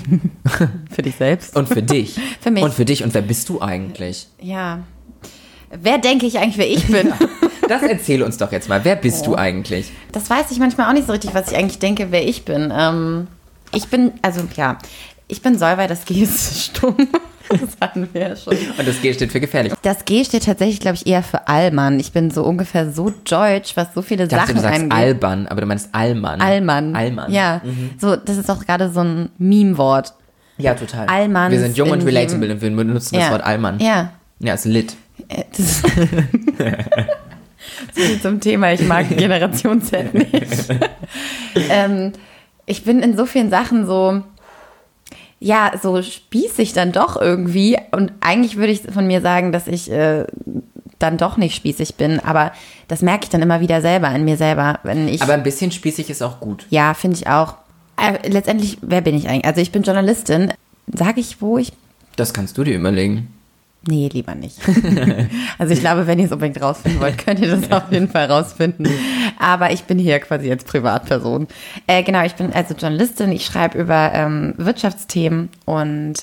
[0.89, 1.55] Für dich selbst?
[1.55, 2.17] Und für dich.
[2.41, 2.63] Für mich.
[2.63, 3.03] Und für dich.
[3.03, 4.27] Und wer bist du eigentlich?
[4.39, 4.79] Ja.
[5.69, 7.13] Wer denke ich eigentlich, wer ich bin?
[7.67, 8.83] Das erzähle uns doch jetzt mal.
[8.83, 9.31] Wer bist Oh.
[9.31, 9.91] du eigentlich?
[10.11, 12.73] Das weiß ich manchmal auch nicht so richtig, was ich eigentlich denke, wer ich bin.
[12.75, 13.27] Ähm,
[13.73, 14.77] ich bin, also ja,
[15.27, 16.95] ich bin Solvay, das G ist stumm.
[17.61, 18.53] Das hatten wir ja schon.
[18.77, 19.73] Und das G steht für gefährlich.
[19.81, 21.99] Das G steht tatsächlich, glaube ich, eher für Allmann.
[21.99, 24.97] Ich bin so ungefähr so deutsch, was so viele Ich dachte, Sachen du sagst angeht.
[24.97, 26.41] Alban, aber du meinst Allmann.
[26.41, 26.95] Allmann.
[26.95, 27.29] Allmann.
[27.29, 27.35] Mhm.
[27.35, 27.61] Ja,
[27.99, 30.13] so, das ist auch gerade so ein Meme-Wort.
[30.57, 31.07] Ja, total.
[31.07, 33.31] Allmann Wir sind jung und relatable und wir benutzen das Ja.
[33.31, 33.79] Wort Allmann.
[33.79, 34.11] Ja.
[34.39, 34.95] Ja, ist lit.
[35.27, 35.81] Äh, Das ist
[37.95, 40.35] so viel zum Thema, ich mag Generation Z nicht.
[41.69, 42.11] ähm,
[42.65, 44.21] ich bin in so vielen Sachen so,
[45.41, 47.77] ja, so spießig dann doch irgendwie.
[47.91, 50.25] Und eigentlich würde ich von mir sagen, dass ich äh,
[50.99, 52.53] dann doch nicht spießig bin, aber
[52.87, 55.21] das merke ich dann immer wieder selber in mir selber, wenn ich.
[55.21, 56.67] Aber ein bisschen spießig ist auch gut.
[56.69, 57.55] ja, finde ich auch.
[57.97, 59.45] Äh, letztendlich, wer bin ich eigentlich?
[59.45, 60.53] Also ich bin Journalistin.
[60.93, 61.73] Sage ich, wo ich
[62.15, 63.33] Das kannst du dir überlegen.
[63.87, 64.57] Nee, lieber nicht.
[65.57, 68.27] also ich glaube, wenn ihr es unbedingt rausfinden wollt, könnt ihr das auf jeden Fall
[68.27, 68.87] rausfinden.
[69.39, 71.47] Aber ich bin hier quasi als Privatperson.
[71.87, 73.31] Äh, genau, ich bin also Journalistin.
[73.31, 76.13] Ich schreibe über ähm, Wirtschaftsthemen und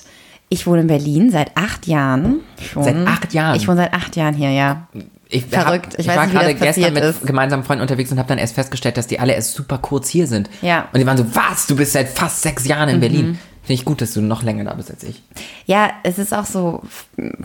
[0.47, 2.39] ich wohne in Berlin seit acht Jahren
[2.71, 2.83] schon.
[2.83, 3.57] Seit acht Jahren?
[3.57, 4.87] Ich wohne seit acht Jahren hier, ja.
[5.27, 5.93] Ich, Verrückt.
[5.93, 7.27] Hab, Ich ich, weiß war nicht, gerade gestern mit ist.
[7.27, 10.25] gemeinsamen Freunden unterwegs und habe dann erst festgestellt, dass die alle erst super kurz hier
[10.25, 10.49] sind.
[10.61, 10.79] Ja.
[10.79, 10.85] Mhm.
[10.93, 13.37] Und die waren so, was, du bist seit fast sechs Jahren in Berlin.
[13.69, 15.21] Finde ich gut, dass du noch länger da bist als ich.
[15.67, 16.81] Ja, es ist auch so,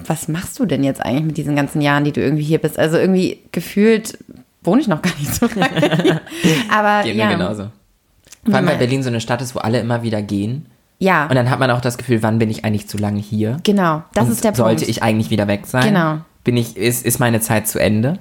[0.06, 2.78] was machst du denn jetzt eigentlich mit diesen ganzen Jahren, die du irgendwie hier bist?
[2.78, 4.16] Also irgendwie gefühlt
[4.62, 6.22] wohne ich noch gar nicht so lange.
[6.74, 7.26] Aber Geht ja.
[7.26, 7.66] mir genauso.
[8.42, 10.64] Vor allem, weil Berlin so eine Stadt ist, wo alle immer wieder gehen.
[10.98, 13.58] Ja, Und dann hat man auch das Gefühl, wann bin ich eigentlich zu lange hier?
[13.62, 14.02] genau.
[14.14, 14.88] Das und ist der sollte Punkt.
[14.88, 15.84] ich eigentlich wieder weg sein?
[15.84, 16.20] Genau.
[16.44, 18.18] Bin ich, ist, ist meine Zeit zu Ende?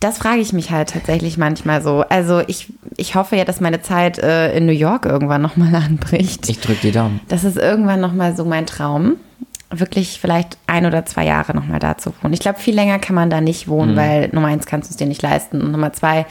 [0.00, 2.04] Das frage ich mich halt tatsächlich manchmal so.
[2.10, 6.48] Also ich, ich hoffe ja, dass meine Zeit äh, in New York irgendwann nochmal anbricht.
[6.48, 7.20] Ich drück die Daumen.
[7.28, 9.16] Das ist irgendwann nochmal so mein Traum.
[9.70, 12.34] Wirklich vielleicht ein oder zwei Jahre nochmal da zu wohnen.
[12.34, 13.96] Ich glaube, viel länger kann man da nicht wohnen, Mhm.
[13.96, 16.26] weil Nummer eins kannst du es dir nicht leisten und Nummer zwei,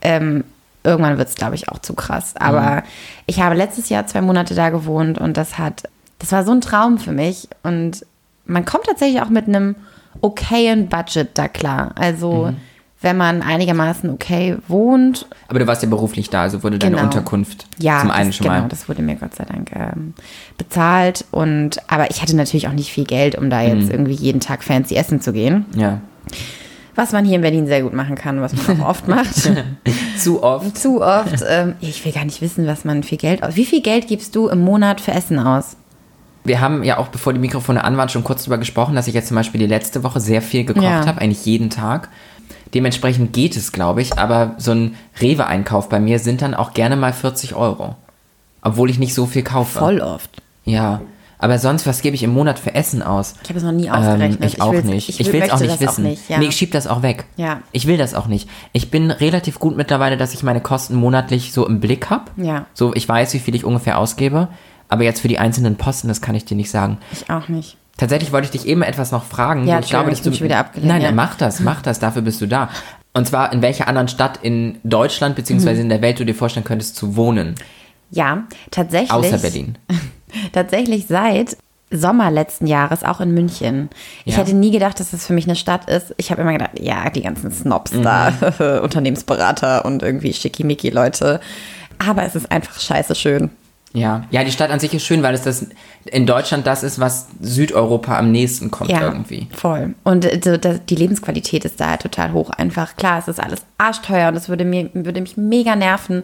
[0.00, 0.42] ähm,
[0.82, 2.34] irgendwann wird es, glaube ich, auch zu krass.
[2.38, 2.82] Aber Mhm.
[3.26, 5.82] ich habe letztes Jahr zwei Monate da gewohnt und das hat,
[6.18, 7.48] das war so ein Traum für mich.
[7.62, 8.06] Und
[8.46, 9.76] man kommt tatsächlich auch mit einem
[10.20, 11.92] okayen Budget da klar.
[11.96, 12.56] Also Mhm.
[13.00, 17.06] wenn man einigermaßen okay wohnt, Aber du warst ja beruflich da, also wurde deine Genau.
[17.06, 18.68] Unterkunft ja, zum einen das, schon genau, mal.
[18.68, 20.14] das wurde mir Gott sei Dank ähm,
[20.56, 21.24] bezahlt.
[21.30, 23.80] Und aber ich hatte natürlich auch nicht viel Geld, um da Mhm.
[23.80, 25.66] jetzt irgendwie jeden Tag fancy essen zu gehen.
[25.76, 26.00] Ja.
[26.96, 29.32] Was man hier in Berlin sehr gut machen kann, was man auch oft macht.
[30.18, 30.76] Zu oft.
[30.76, 31.44] Zu oft.
[31.48, 33.54] Ähm, ich will gar nicht wissen, was man für Geld aus.
[33.54, 35.76] Wie viel Geld gibst du im Monat für Essen aus?
[36.44, 39.14] Wir haben ja auch, bevor die Mikrofone an waren, schon kurz darüber gesprochen, dass ich
[39.14, 41.06] jetzt zum Beispiel die letzte Woche sehr viel gekocht Ja.
[41.06, 42.08] habe, eigentlich jeden Tag.
[42.74, 46.96] Dementsprechend geht es, glaube ich, aber so ein Rewe-Einkauf bei mir sind dann auch gerne
[46.96, 47.96] mal 40 Euro.
[48.62, 49.78] Obwohl ich nicht so viel kaufe.
[49.78, 50.30] Voll oft.
[50.64, 51.00] Ja.
[51.40, 53.34] Aber sonst, was gebe ich im Monat für Essen aus?
[53.44, 54.44] Ich habe es noch nie Ähm, ausgerechnet.
[54.54, 55.08] ich auch nicht.
[55.08, 56.04] Ich, Ich, will es auch nicht wissen.
[56.04, 56.38] Auch nicht, ja.
[56.38, 57.26] Nee, ich schieb das auch weg.
[57.36, 57.60] Ja.
[57.70, 58.48] Ich will das auch nicht.
[58.72, 62.24] Ich bin relativ gut mittlerweile, dass ich meine Kosten monatlich so im Blick habe.
[62.36, 62.66] Ja.
[62.74, 64.48] So, ich weiß, wie viel ich ungefähr ausgebe.
[64.88, 66.98] Aber jetzt für die einzelnen Posten, das kann ich dir nicht sagen.
[67.12, 67.76] ich auch nicht.
[67.96, 69.66] Tatsächlich wollte ich dich eben etwas noch fragen.
[69.66, 71.10] Ja, ich glaube, ich bin du schon wieder abgelenkt, Nein, ja.
[71.12, 71.98] mach das, mach das.
[71.98, 72.70] Dafür bist du da.
[73.12, 76.64] Und zwar in welcher anderen Stadt in Deutschland beziehungsweise in der Welt du dir vorstellen
[76.64, 77.56] könntest zu wohnen,
[78.10, 79.10] Ja, tatsächlich.
[79.10, 79.76] außer Berlin.
[80.52, 81.56] Tatsächlich seit
[81.90, 83.88] Sommer letzten Jahres auch in München.
[84.24, 84.40] Ich Ja.
[84.42, 86.14] hätte nie gedacht, dass das für mich eine Stadt ist.
[86.18, 88.80] Ich habe immer gedacht, ja, die ganzen Snobs da, Mhm.
[88.82, 91.40] Unternehmensberater und irgendwie Schickimicki-Leute.
[91.98, 93.50] Aber es ist einfach scheiße schön.
[93.98, 95.66] Ja, ja, die Stadt an sich ist schön, weil es das
[96.06, 99.48] in Deutschland das ist, was Südeuropa am nächsten kommt Ja, irgendwie.
[99.54, 99.94] voll.
[100.04, 102.96] Und äh, so, da- die Lebensqualität ist da halt total hoch einfach.
[102.96, 106.22] Klar, es ist alles arschteuer und es würde, mir, würde mich mega nerven,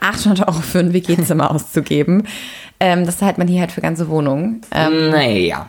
[0.00, 2.26] 800 Euro für ein WG-Zimmer auszugeben.
[2.78, 4.60] Ähm, das zahlt man hier halt für ganze Wohnungen.
[4.72, 5.68] Ähm, naja.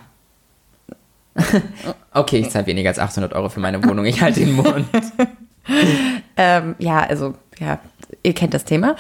[2.14, 4.06] okay, ich zahle weniger als 800 Euro für meine Wohnung.
[4.06, 4.86] Ich halte den Mund.
[6.38, 7.80] Ähm, ja, also, ja,
[8.24, 8.96] ihr kennt das Thema.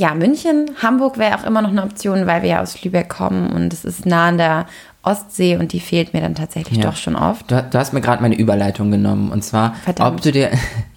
[0.00, 3.50] Ja, München, Hamburg wäre auch immer noch eine Option, weil wir ja aus Lübeck kommen
[3.50, 4.64] und es ist nah an der
[5.02, 6.84] Ostsee und die fehlt mir dann tatsächlich Ja.
[6.90, 7.50] doch schon oft.
[7.50, 9.30] Du, du hast mir gerade meine Überleitung genommen.
[9.30, 10.14] Und zwar, Verdammt.
[10.16, 10.50] ob du dir.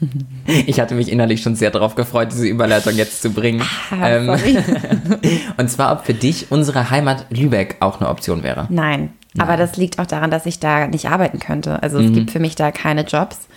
[0.46, 3.62] ich hatte mich innerlich schon sehr darauf gefreut, diese Überleitung jetzt zu bringen.
[3.92, 4.30] Ah, Ähm,
[5.58, 8.68] und zwar, ob für dich unsere Heimat Lübeck auch eine Option wäre.
[8.70, 11.82] Nein, aber das liegt auch daran, dass ich da nicht arbeiten könnte.
[11.84, 12.06] Also Mhm.
[12.08, 13.48] es gibt für mich da keine Jobs.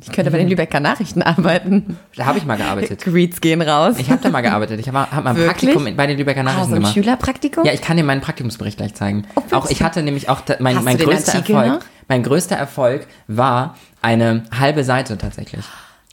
[0.00, 1.98] Ich könnte bei den Lübecker Nachrichten arbeiten.
[2.14, 3.02] Da habe ich mal gearbeitet.
[3.02, 3.96] Greets gehen raus.
[3.98, 4.78] Ich habe da mal gearbeitet.
[4.78, 5.72] Ich habe hab mal ein Wirklich?
[5.72, 6.94] Praktikum bei den Lübecker Nachrichten so ein gemacht.
[6.94, 7.64] Schülerpraktikum?
[7.64, 9.26] Ja, ich kann dir meinen Praktikumsbericht gleich zeigen.
[9.34, 11.80] Oh, auch ich hatte nämlich auch mein, mein größter Artikel Erfolg.
[11.80, 11.88] noch?
[12.08, 15.64] Mein größter Erfolg war eine halbe Seite tatsächlich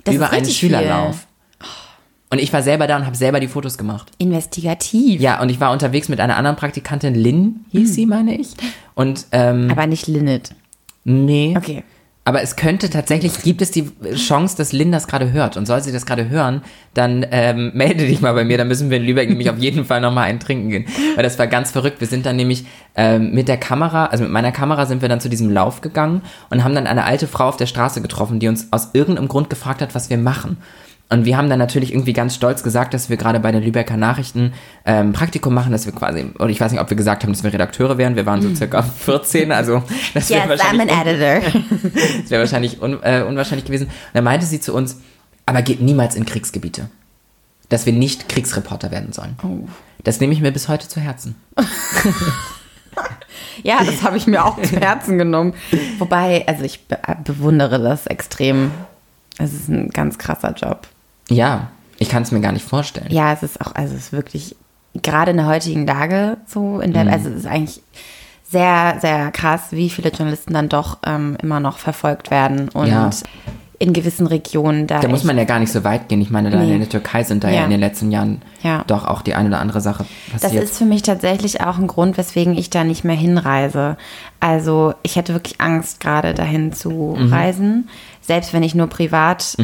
[0.03, 1.27] Das über einen Schülerlauf.
[2.29, 4.11] Und ich war selber da und habe selber die Fotos gemacht.
[4.17, 5.21] Investigativ.
[5.21, 8.49] Ja, und ich war unterwegs mit einer anderen Praktikantin, Lynn hieß sie, meine ich.
[8.95, 10.51] Und ähm, Aber nicht Linnet.
[11.05, 11.53] nee.
[11.55, 11.83] Okay.
[12.27, 15.55] Aber es könnte tatsächlich, gibt es die Chance, dass Lynn das gerade hört.
[15.55, 16.61] Und soll sie das gerade hören,
[16.93, 18.57] dann ähm, melde dich mal bei mir.
[18.57, 20.85] Dann müssen wir in Lübeck nämlich auf jeden Fall nochmal einen trinken gehen.
[21.15, 22.01] Weil das war ganz verrückt.
[22.01, 22.65] Wir sind dann nämlich
[22.97, 26.21] ähm, mit der Kamera, also mit meiner Kamera sind wir dann zu diesem Lauf gegangen
[26.49, 29.49] und haben dann eine alte Frau auf der Straße getroffen, die uns aus irgendeinem Grund
[29.49, 30.57] gefragt hat, was wir machen.
[31.09, 33.95] Und wir haben dann natürlich irgendwie ganz stolz gesagt, dass wir gerade bei den Lübecker
[33.95, 34.53] Nachrichten
[34.85, 37.43] ähm, Praktikum machen, dass wir quasi, oder ich weiß nicht, ob wir gesagt haben, dass
[37.43, 38.17] wir Redakteure wären.
[38.17, 41.61] Wir waren so circa 14, also das wäre Yes, I'm wahrscheinlich an editor.
[42.21, 43.87] das wäre wahrscheinlich un, äh, unwahrscheinlich gewesen.
[43.87, 44.99] Und dann meinte sie zu uns,
[45.45, 46.89] aber geht niemals in Kriegsgebiete.
[47.69, 49.37] Dass wir nicht Kriegsreporter werden sollen.
[49.43, 49.67] Oh.
[50.03, 51.35] Das nehme ich mir bis heute zu Herzen.
[53.63, 55.53] Ja, das habe ich mir auch zu Herzen genommen.
[55.99, 58.71] Wobei, also ich be bewundere das extrem.
[59.37, 60.87] Es ist ein ganz krasser Job.
[61.29, 61.67] Ja,
[61.99, 63.07] ich kann es mir gar nicht vorstellen.
[63.09, 64.55] Ja, es ist auch, also es ist wirklich,
[65.01, 67.11] gerade in der heutigen Lage so, in der, Mhm.
[67.11, 67.81] also es ist eigentlich
[68.49, 73.09] sehr, sehr krass, wie viele Journalisten dann doch ähm, immer noch verfolgt werden und Ja.
[73.79, 75.01] in gewissen Regionen da.
[75.01, 76.19] Da muss man ja gar nicht so weit gehen.
[76.21, 76.73] Ich meine, da Nee.
[76.73, 77.57] in der Türkei sind da ja.
[77.57, 77.63] Ja.
[77.65, 78.83] in den letzten Jahren Ja.
[78.87, 80.63] doch auch die eine oder andere Sache Das passiert.
[80.63, 83.97] ist für mich tatsächlich auch ein Grund, weswegen ich da nicht mehr hinreise.
[84.39, 87.31] Also ich hätte wirklich Angst, gerade dahin zu Mhm.
[87.33, 87.89] reisen.
[88.27, 89.55] Selbst wenn ich nur privat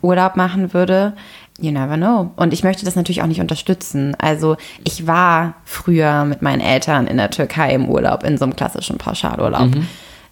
[0.00, 1.12] Urlaub machen würde.
[1.60, 2.30] You never know.
[2.36, 4.16] Und ich möchte das natürlich auch nicht unterstützen.
[4.18, 8.56] Also ich war früher mit meinen Eltern in der Türkei im Urlaub, in so einem
[8.56, 9.70] klassischen Pauschalurlaub.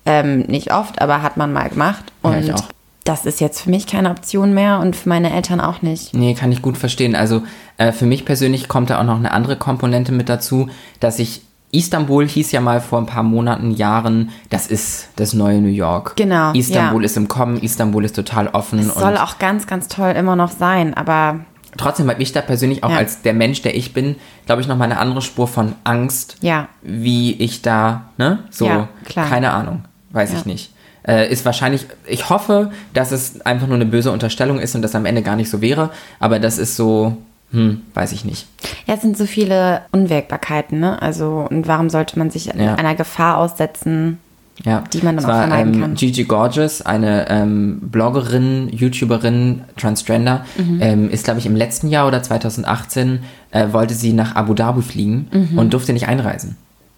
[0.06, 2.04] Ähm, nicht oft, aber hat man mal gemacht.
[2.24, 2.64] Ja, Und auch.
[3.04, 6.14] das ist jetzt für mich keine Option mehr und für meine Eltern auch nicht.
[6.14, 7.14] Nee, kann ich gut verstehen.
[7.14, 7.42] Also
[7.76, 11.42] äh, für mich persönlich kommt da auch noch eine andere Komponente mit dazu, dass ich
[11.72, 16.16] Istanbul hieß ja mal vor ein paar Monaten, Jahren, das ist das neue New York.
[16.16, 17.06] Genau, Istanbul ja.
[17.06, 18.80] ist im Kommen, Istanbul ist total offen.
[18.80, 21.40] Es soll auch ganz, ganz toll immer noch sein, aber
[21.76, 22.96] trotzdem habe ich da persönlich auch Ja.
[22.96, 26.36] als der Mensch, der ich bin, glaube ich, noch mal eine andere Spur von Angst,
[26.40, 26.68] Ja.
[26.82, 29.28] wie ich da, ne, so, Ja, klar.
[29.28, 30.72] keine Ahnung, weiß ich nicht.
[31.06, 34.94] Äh, ist wahrscheinlich, ich hoffe, dass es einfach nur eine böse Unterstellung ist und das
[34.94, 37.16] am Ende gar nicht so wäre, aber das ist so,
[37.52, 38.46] hm, weiß ich nicht.
[38.86, 41.00] Ja, es sind so viele Unwägbarkeiten, ne?
[41.02, 42.74] Also, und warum sollte man sich Ja.
[42.74, 44.18] einer Gefahr aussetzen?
[44.62, 45.94] Ja, die man dann es auch war, vermeiden ähm, kann.
[45.94, 50.78] Gigi Gorgeous, eine ähm, Bloggerin, YouTuberin, Transgender, Mhm.
[50.82, 53.20] ähm, ist, glaube ich, im letzten Jahr oder 2018
[53.52, 56.50] äh, wollte sie nach Abu Dhabi fliegen und durfte nicht einreisen,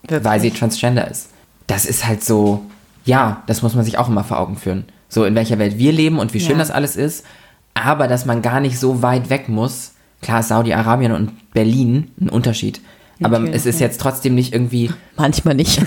[0.02, 0.10] Mhm.
[0.10, 0.24] Wirklich?
[0.24, 1.28] weil sie Transgender ist.
[1.68, 2.62] Das ist halt so,
[3.04, 4.84] ja, das muss man sich auch immer vor Augen führen.
[5.08, 6.58] So, in welcher Welt wir leben und wie schön Ja.
[6.58, 7.24] das alles ist,
[7.74, 9.92] aber dass man gar nicht so weit weg muss.
[10.22, 12.80] Klar, Saudi-Arabien und Berlin ein Unterschied.
[13.22, 13.86] Aber Natürlich, es ist ja.
[13.86, 15.80] jetzt trotzdem nicht irgendwie Manchmal nicht.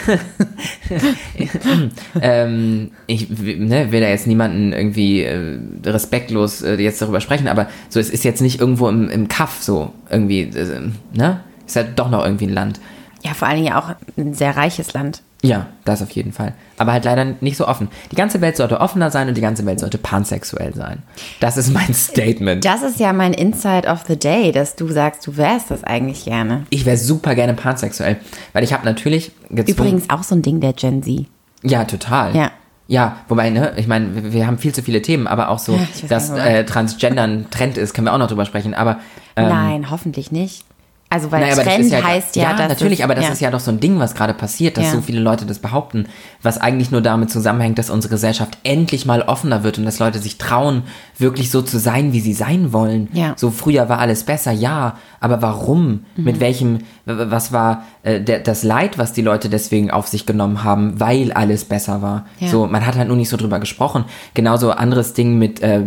[2.21, 7.67] ähm, ich ne, will da jetzt niemanden irgendwie äh, respektlos äh, jetzt darüber sprechen, aber
[7.89, 10.81] so, es ist jetzt nicht irgendwo im, im Kaff so irgendwie, äh,
[11.13, 11.41] ne?
[11.65, 12.79] Ist halt doch noch irgendwie ein Land.
[13.23, 15.23] Ja, vor allen Dingen auch ein sehr reiches Land.
[15.41, 16.53] Ja, das auf jeden Fall.
[16.77, 17.89] Aber halt leider nicht so offen.
[18.11, 21.03] Die ganze Welt sollte offener sein und die ganze Welt sollte pansexuell sein.
[21.39, 22.65] Das ist mein Statement.
[22.65, 26.25] Das ist ja mein Insight of the Day, dass du sagst, du wärst das eigentlich
[26.25, 26.65] gerne.
[26.71, 28.17] Ich wäre super gerne pansexuell,
[28.53, 31.25] weil ich habe natürlich gezwungen, Übrigens auch so ein Ding der Gen Z.
[31.63, 32.35] Ja, total.
[32.35, 32.51] Ja.
[32.87, 35.79] Ja, wobei, ne, ich meine, wir- haben viel zu viele Themen, aber auch so, Ja,
[36.07, 38.75] dass nicht, äh, Transgender ein Trend ist, können wir auch noch drüber sprechen.
[38.75, 38.99] Aber
[39.35, 40.65] ähm, Nein, hoffentlich nicht.
[41.07, 43.31] Also weil Naja, Trend ist ja, heißt ja, dass natürlich, es, aber das ja.
[43.31, 44.91] ist ja doch so ein Ding, was gerade passiert, dass Ja.
[44.91, 46.07] so viele Leute das behaupten,
[46.41, 50.17] was eigentlich nur damit zusammenhängt, dass unsere Gesellschaft endlich mal offener wird und dass Leute
[50.19, 50.81] sich trauen,
[51.17, 53.07] wirklich so zu sein, wie sie sein wollen.
[53.13, 53.29] Ja.
[53.29, 53.33] Mhm.
[53.37, 56.05] So früher war alles besser, ja, aber warum?
[56.17, 60.63] Mit welchem, was war äh, der, das Leid, was die Leute deswegen auf sich genommen
[60.63, 62.25] haben, weil alles besser war?
[62.39, 62.49] Ja.
[62.49, 64.05] So, man hat halt nur nicht so drüber gesprochen.
[64.33, 65.81] Genauso anderes Ding mit äh,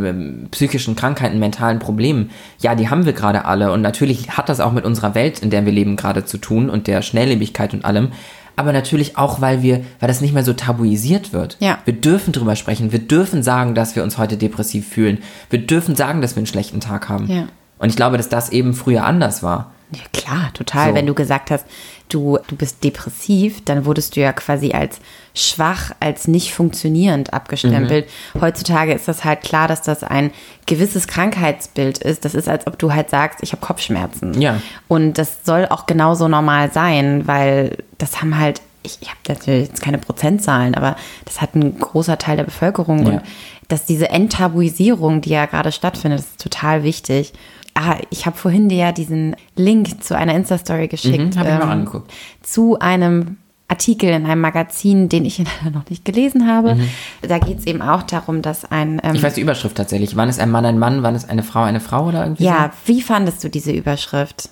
[0.50, 2.30] psychischen Krankheiten, mentalen Problemen.
[2.60, 5.50] Ja, die haben wir gerade alle und natürlich hat das auch mit unserer Welt, in
[5.50, 8.12] der wir leben, gerade zu tun und der Schnelllebigkeit und allem.
[8.56, 11.56] Aber natürlich auch, weil wir, weil das nicht mehr so tabuisiert wird.
[11.60, 11.78] Ja.
[11.84, 12.90] Wir dürfen drüber sprechen.
[12.90, 15.18] Wir dürfen sagen, dass wir uns heute depressiv fühlen.
[15.48, 17.28] Wir dürfen sagen, dass wir einen schlechten Tag haben.
[17.30, 17.46] Ja.
[17.78, 19.72] Und ich glaube, dass das eben früher anders war.
[19.90, 20.90] Ja, klar, total.
[20.90, 20.94] So.
[20.94, 21.64] Wenn du gesagt hast,
[22.08, 25.00] du, du bist depressiv, dann wurdest du ja quasi als
[25.34, 28.08] schwach, als nicht funktionierend abgestempelt.
[28.34, 28.40] Mhm.
[28.40, 30.30] Heutzutage ist das halt klar, dass das ein
[30.66, 32.24] gewisses Krankheitsbild ist.
[32.24, 34.40] Das ist, als ob du halt sagst, ich habe Kopfschmerzen.
[34.40, 34.60] Ja.
[34.88, 39.68] Und das soll auch genauso normal sein, weil das haben halt, ich, ich habe natürlich
[39.68, 43.06] jetzt keine Prozentzahlen, aber das hat ein großer Teil der Bevölkerung.
[43.06, 43.12] Ja.
[43.12, 43.22] Und
[43.68, 47.32] dass diese Enttabuisierung, die ja gerade stattfindet, ist total wichtig.
[47.80, 51.36] Ah, ich habe vorhin dir ja diesen Link zu einer Insta-Story geschickt.
[51.36, 52.12] Mhm, hab ich mir auch angeguckt.
[52.42, 53.36] Zu einem
[53.68, 56.76] Artikel in einem Magazin, den ich leider noch nicht gelesen habe.
[57.22, 59.00] Da geht es eben auch darum, dass ein.
[59.04, 59.14] Ähm, Mhm.
[59.16, 60.16] Ich weiß die Überschrift tatsächlich.
[60.16, 61.02] Wann ist ein Mann ein Mann?
[61.04, 64.42] Wann ist eine Frau eine Frau oder irgendwie ja, wie fandest du diese Überschrift?
[64.42, 64.48] so?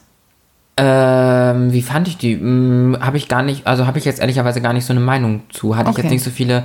[0.79, 2.35] Ähm, wie fand ich die?
[2.39, 5.41] Hm, habe ich gar nicht, also habe ich jetzt ehrlicherweise gar nicht so eine Meinung
[5.49, 5.75] zu.
[5.77, 6.03] Hatte ich Okay.
[6.03, 6.65] jetzt nicht so viele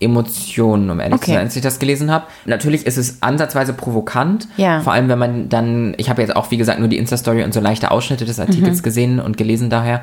[0.00, 1.32] Emotionen, um ehrlich zu Okay.
[1.34, 2.26] sein, als ich das gelesen habe.
[2.46, 4.46] Natürlich ist es ansatzweise provokant.
[4.56, 4.80] Ja.
[4.80, 7.52] Vor allem, wenn man dann, ich habe jetzt auch, wie gesagt, nur die Insta-Story und
[7.52, 10.02] so leichte Ausschnitte des Artikels gesehen und gelesen daher.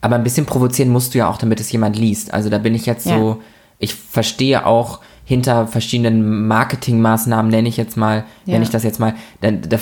[0.00, 2.32] Aber ein bisschen provozieren musst du ja auch, damit es jemand liest.
[2.34, 3.18] Also da bin ich jetzt Ja.
[3.18, 3.42] so,
[3.78, 8.52] ich verstehe auch hinter verschiedenen Marketingmaßnahmen, nenne ich jetzt mal, Ja.
[8.54, 9.78] nenne ich das jetzt mal, da, da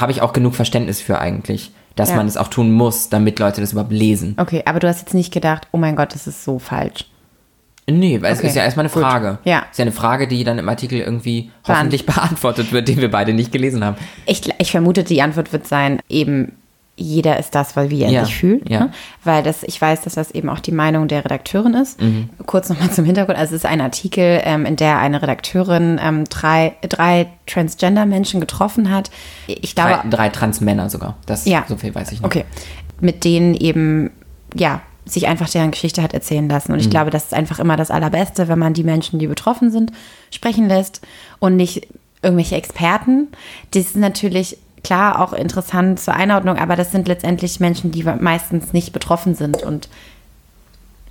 [0.00, 2.16] habe ich auch genug Verständnis für eigentlich, dass Ja.
[2.16, 4.34] man es auch tun muss, damit Leute das überhaupt lesen.
[4.38, 7.06] Okay, aber du hast jetzt nicht gedacht, oh mein Gott, das ist so falsch.
[7.90, 9.02] Nee, weil es Okay, ist ja erstmal eine gut.
[9.02, 9.38] Frage.
[9.44, 9.62] Ja.
[9.66, 13.10] Es ist ja eine Frage, die dann im Artikel irgendwie hoffentlich beantwortet wird, den wir
[13.10, 13.96] beide nicht gelesen haben.
[14.26, 16.52] Ich, ich vermute, die Antwort wird sein, eben
[16.96, 18.68] jeder ist das, weil wie er Ja, sich fühlt.
[18.68, 18.80] ja.
[18.80, 18.92] Ne?
[19.24, 21.98] Weil das, ich weiß, dass das eben auch die Meinung der Redakteurin ist.
[21.98, 22.28] Mhm.
[22.44, 23.38] Kurz nochmal zum Hintergrund.
[23.38, 28.90] Also es ist ein Artikel, ähm, in der eine Redakteurin ähm, drei, drei Transgender-Menschen getroffen
[28.90, 29.10] hat.
[29.46, 31.16] Ich glaube, Drei, drei Transmänner sogar.
[31.24, 31.64] Das, ja.
[31.68, 32.26] So viel weiß ich noch.
[32.26, 32.44] Okay.
[33.00, 34.10] Mit denen eben,
[34.54, 36.72] ja, sich einfach deren Geschichte hat erzählen lassen.
[36.72, 36.84] Und Mhm.
[36.84, 39.92] ich glaube, das ist einfach immer das Allerbeste, wenn man die Menschen, die betroffen sind,
[40.30, 41.00] sprechen lässt
[41.38, 41.86] und nicht
[42.22, 43.28] irgendwelche Experten.
[43.72, 48.72] Das ist natürlich klar auch interessant zur Einordnung, aber das sind letztendlich Menschen, die meistens
[48.72, 49.88] nicht betroffen sind und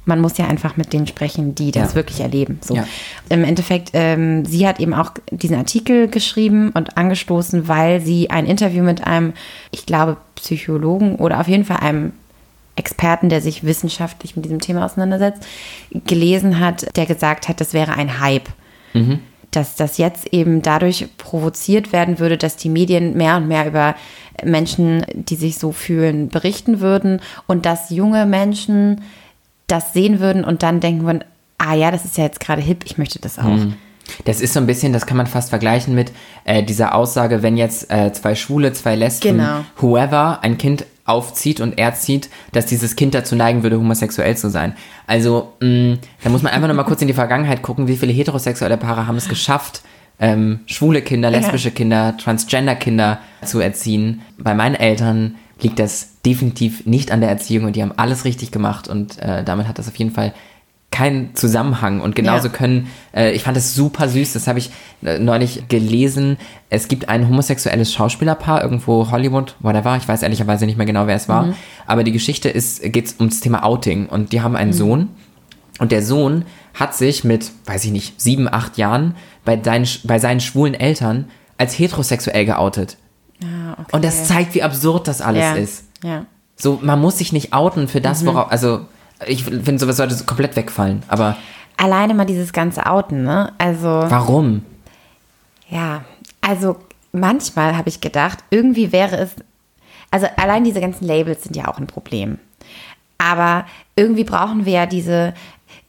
[0.06, 1.96] man muss ja einfach mit denen sprechen, die das Ja.
[1.96, 2.60] wirklich erleben.
[2.64, 2.74] So.
[2.76, 2.86] Ja.
[3.30, 8.48] Im Endeffekt, ähm, sie hat eben auch diesen Artikel geschrieben und angestoßen, weil sie ein
[8.48, 9.34] Interview mit einem,
[9.70, 12.14] ich glaube, Psychologen oder auf jeden Fall einem
[12.80, 15.46] Experten, der sich wissenschaftlich mit diesem Thema auseinandersetzt,
[16.08, 18.50] gelesen hat, der gesagt hat, das wäre ein Hype.
[19.52, 23.96] Dass das jetzt eben dadurch provoziert werden würde, dass die Medien mehr und mehr über
[24.44, 29.02] Menschen, die sich so fühlen, berichten würden und dass junge Menschen
[29.68, 31.24] das sehen würden und dann denken würden,
[31.58, 33.58] ah ja, das ist ja jetzt gerade hip, ich möchte das auch.
[34.26, 36.12] Das ist so ein bisschen, das kann man fast vergleichen mit
[36.46, 39.66] äh, dieser Aussage, wenn jetzt äh, zwei Schwule, zwei Lesben, Genau.
[39.78, 44.76] whoever ein Kind aufzieht und erzieht, dass dieses Kind dazu neigen würde, homosexuell zu sein.
[45.08, 48.14] Also, mh, da muss man einfach nur mal kurz in die Vergangenheit gucken, wie viele
[48.14, 49.82] heterosexuelle Paare haben es geschafft,
[50.20, 54.22] ähm, schwule Kinder, lesbische Kinder, Transgender-Kinder zu erziehen.
[54.38, 58.52] Bei meinen Eltern liegt das definitiv nicht an der Erziehung und die haben alles richtig
[58.52, 60.34] gemacht und äh, damit hat das auf jeden Fall
[60.92, 62.54] keinen Zusammenhang und genauso Ja.
[62.54, 64.72] können, äh, ich fand das super süß, das habe ich
[65.04, 66.38] äh, neulich gelesen.
[66.70, 71.16] Es gibt ein homosexuelles Schauspielerpaar, irgendwo Hollywood, whatever, ich weiß ehrlicherweise nicht mehr genau, wer
[71.16, 71.54] es war,
[71.86, 75.10] aber die Geschichte ist, geht ums Thema Outing und die haben einen Sohn
[75.80, 79.16] und der Sohn hat sich mit, weiß ich nicht, sieben, acht Jahren
[79.46, 81.26] bei, deinen, bei seinen schwulen Eltern
[81.58, 82.98] als heterosexuell geoutet.
[83.44, 83.84] Ah, okay.
[83.92, 85.54] Und das zeigt, wie absurd das alles ja.
[85.54, 85.84] ist.
[86.04, 86.26] Ja.
[86.56, 88.04] So, man muss sich nicht outen für Mhm.
[88.04, 88.86] das, worauf, also
[89.26, 91.38] ich finde, sowas sollte so komplett wegfallen, aber
[91.80, 93.54] Alleine mal dieses ganze Outen, ne?
[93.58, 93.88] Also.
[93.88, 94.64] warum?
[95.70, 96.04] Ja,
[96.42, 96.76] also
[97.14, 99.30] manchmal habe ich gedacht, irgendwie wäre es,
[100.12, 102.38] also allein diese ganzen Labels sind ja auch ein Problem.
[103.18, 103.66] Aber
[103.96, 105.34] irgendwie brauchen wir ja diese,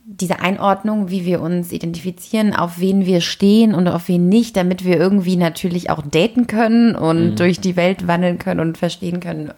[0.05, 4.85] diese Einordnung, wie wir uns identifizieren, auf wen wir stehen und auf wen nicht, damit
[4.85, 9.53] wir irgendwie natürlich auch daten können und durch die Welt wandeln können und verstehen können,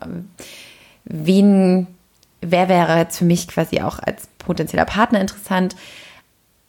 [1.04, 1.88] wen,
[2.42, 5.76] wer wäre jetzt für mich quasi auch als potenzieller Partner interessant.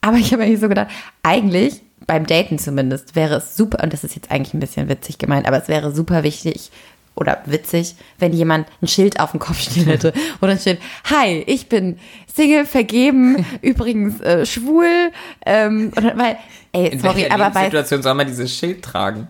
[0.02, 0.88] Aber ich habe mir so gedacht,
[1.24, 5.18] eigentlich, beim Daten zumindest, wäre es super, und das ist jetzt eigentlich ein bisschen witzig
[5.18, 6.72] gemeint, aber es wäre super wichtig
[7.16, 10.14] oder witzig, wenn jemand ein Schild auf dem Kopf stehen hätte.
[10.42, 12.00] Oder steht, hi, ich bin
[12.34, 15.12] Single, vergeben, übrigens äh, schwul.
[15.46, 16.38] Ähm, oder, weil,
[16.72, 19.28] ey, In sorry, aber bei, Situation soll man dieses Schild tragen?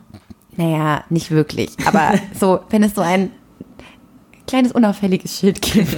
[0.56, 1.72] naja, nicht wirklich.
[1.86, 3.32] Aber so, wenn es so ein
[4.48, 5.96] kleines unauffälliges Schild gibt.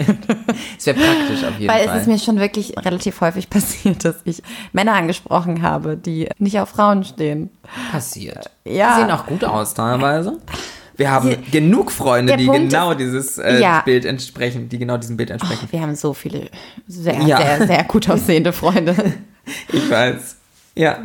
[0.78, 1.96] Es wäre praktisch auf jeden Weil Fall.
[1.96, 4.42] es ist mir schon wirklich relativ häufig passiert, dass ich
[4.74, 7.50] Männer angesprochen habe, die nicht auf Frauen stehen.
[7.92, 8.50] passiert.
[8.66, 8.96] Ja.
[8.96, 10.38] Die sehen auch gut aus teilweise.
[10.98, 13.82] Wir haben Sie- genug Freunde, die Punkt genau ist- dieses äh, Ja.
[13.82, 15.68] Bild entsprechen, die genau diesem Bild entsprechen.
[15.72, 16.50] Wir haben so viele
[16.88, 17.38] sehr, Ja.
[17.38, 18.96] sehr, sehr gut aussehende Freunde.
[19.72, 20.38] Ich weiß.
[20.74, 21.04] Ja.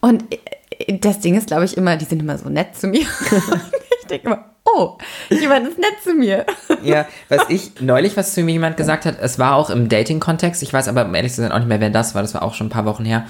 [0.00, 3.02] Und äh, das Ding ist, glaube ich, immer, die sind immer so nett zu mir.
[4.00, 4.98] ich denke immer, oh,
[5.30, 6.44] jemand ist nett zu mir.
[6.82, 10.62] Ja, was ich neulich, was zu mir jemand gesagt hat, es war auch im Dating-Kontext,
[10.62, 12.42] ich weiß aber um ehrlich zu sein auch nicht mehr, wer das war, das war
[12.42, 13.26] auch schon ein paar Wochen her.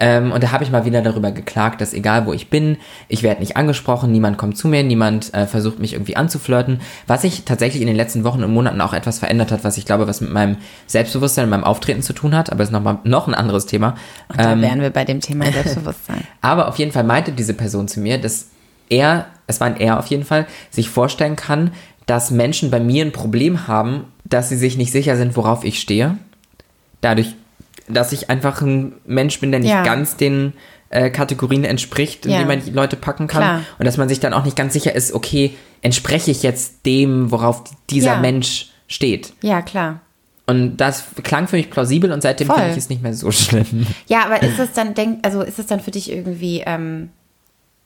[0.00, 3.22] Ähm, und da habe ich mal wieder darüber geklagt, dass egal wo ich bin, ich
[3.22, 6.80] werde nicht angesprochen, niemand kommt zu mir, niemand äh, versucht mich irgendwie anzuflirten.
[7.06, 9.86] Was sich tatsächlich in den letzten Wochen und Monaten auch etwas verändert hat, was ich
[9.86, 10.56] glaube, was mit meinem
[10.86, 13.94] Selbstbewusstsein und meinem Auftreten zu tun hat, aber ist nochmal noch ein anderes Thema.
[14.36, 16.26] Da wären wir bei dem Thema Selbstbewusstsein.
[16.40, 18.48] Aber auf jeden Fall meinte diese Person zu mir, dass
[18.88, 21.72] er, es war ein Er auf jeden Fall, sich vorstellen kann,
[22.06, 25.80] dass Menschen bei mir ein Problem haben, dass sie sich nicht sicher sind, worauf ich
[25.80, 26.18] stehe.
[27.00, 27.34] Dadurch,
[27.88, 29.82] dass ich einfach ein Mensch bin, der nicht Ja.
[29.82, 30.52] ganz den
[30.90, 32.38] äh, Kategorien entspricht, in Ja.
[32.38, 33.42] die man die Leute packen kann.
[33.42, 33.60] Klar.
[33.78, 37.30] Und dass man sich dann auch nicht ganz sicher ist, okay, entspreche ich jetzt dem,
[37.30, 38.20] worauf dieser Ja.
[38.20, 39.32] Mensch steht.
[39.42, 40.00] Ja, klar.
[40.46, 42.56] Und das klang für mich plausibel und seitdem Voll.
[42.56, 43.86] finde ich es nicht mehr so schlimm.
[44.06, 47.08] Ja, aber ist das dann, denk, also ist das dann für dich irgendwie ähm,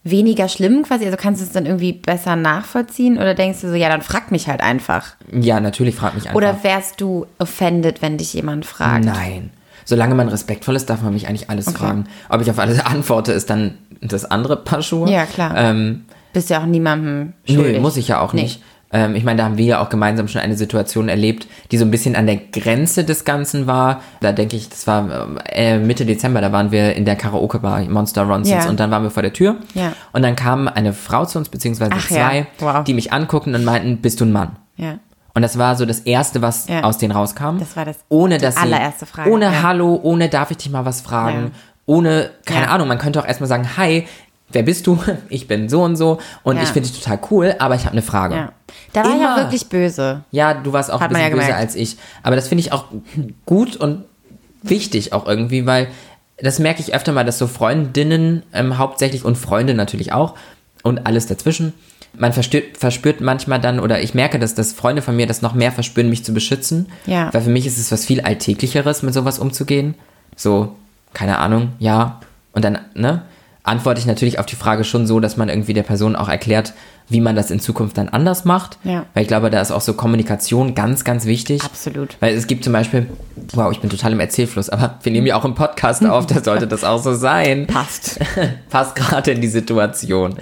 [0.05, 1.05] weniger schlimm quasi?
[1.05, 4.31] Also kannst du es dann irgendwie besser nachvollziehen oder denkst du so, ja, dann frag
[4.31, 5.15] mich halt einfach?
[5.33, 6.37] Ja, natürlich frag mich einfach.
[6.37, 9.05] Oder wärst du offended, wenn dich jemand fragt?
[9.05, 9.51] Nein.
[9.85, 12.05] Solange man respektvoll ist, darf man mich eigentlich alles fragen.
[12.29, 15.11] Ob ich auf alles antworte, ist dann das andere Paar Schuhe.
[15.11, 15.57] Ja, klar.
[15.57, 17.77] Ähm, Bist ja auch niemandem schuldig.
[17.77, 18.43] nö, muss ich ja auch Nee.
[18.43, 18.63] nicht.
[18.91, 21.85] Ähm, ich meine, da haben wir ja auch gemeinsam schon eine Situation erlebt, die so
[21.85, 24.01] ein bisschen an der Grenze des Ganzen war.
[24.21, 28.23] Da denke ich, das war äh, Mitte Dezember, da waren wir in der Karaoke-Bar Monster
[28.23, 28.71] Ronsons Ja.
[28.71, 29.57] und dann waren wir vor der Tür.
[29.75, 29.93] Ja.
[30.13, 32.17] Und dann kam eine Frau zu uns, beziehungsweise Ach ja.
[32.17, 32.85] zwei, Wow.
[32.85, 34.57] die mich anguckten und meinten, bist du ein Mann?
[34.77, 34.99] Ja.
[35.35, 36.83] Und das war so das Erste, was Ja.
[36.85, 37.59] aus denen rauskam.
[37.59, 39.63] Das war das- ohne die dass sie, allererste Frage, Ohne ja.
[39.63, 41.51] Hallo, ohne darf ich dich mal was fragen, Ja.
[41.87, 42.71] ohne, keine Ja.
[42.73, 44.07] Ahnung, man könnte auch erstmal sagen, hi,
[44.53, 44.99] wer bist du?
[45.29, 46.63] Ich bin so und so und Ja.
[46.63, 48.35] ich finde dich total cool, aber ich habe eine Frage.
[48.35, 48.53] ja.
[48.93, 49.35] Da war ich Immer.
[49.35, 50.25] auch wirklich böse.
[50.31, 51.97] Ja, du warst auch Hat ein bisschen ja böser als ich.
[52.23, 52.85] Aber das finde ich auch
[53.47, 54.05] gut und
[54.63, 55.89] wichtig auch irgendwie, weil
[56.39, 60.35] das merke ich öfter mal, dass so Freundinnen ähm, hauptsächlich und Freunde natürlich auch
[60.83, 61.73] und alles dazwischen.
[62.15, 65.55] Man verspürt, verspürt manchmal dann, oder ich merke, dass, dass Freunde von mir das noch
[65.55, 66.87] mehr verspüren, mich zu beschützen.
[67.07, 67.33] Ja.
[67.33, 69.95] Weil für mich ist es was viel Alltäglicheres, mit sowas umzugehen.
[70.37, 70.75] So,
[71.13, 72.21] keine Ahnung, ja.
[72.53, 73.23] Und dann, ne,
[73.69, 76.75] antworte ich natürlich auf die Frage schon so, dass man irgendwie der Person auch erklärt,
[77.09, 78.79] wie man das in Zukunft dann anders macht.
[78.85, 79.07] Ja.
[79.15, 81.63] Weil ich glaube, da ist auch so Kommunikation ganz, ganz wichtig.
[81.63, 82.17] Absolut.
[82.21, 83.07] Weil es gibt zum Beispiel,
[83.53, 86.43] wow, ich bin total im Erzählfluss, aber wir nehmen ja auch im Podcast auf, da
[86.43, 87.67] sollte das auch so sein.
[87.69, 88.19] Passt.
[88.71, 90.35] Passt gerade in die Situation.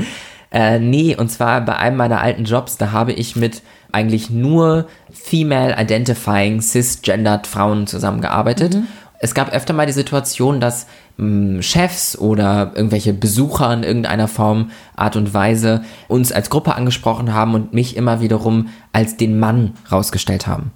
[0.51, 3.63] Äh, nee, und zwar bei einem meiner alten Jobs, da habe ich mit
[3.93, 8.77] eigentlich nur female identifying cisgendered Frauen zusammengearbeitet.
[9.19, 10.87] Es gab öfter mal die Situation, dass
[11.17, 17.33] mh, Chefs oder irgendwelche Besucher in irgendeiner Form, Art und Weise uns als Gruppe angesprochen
[17.33, 20.73] haben und mich immer wiederum als den Mann rausgestellt haben.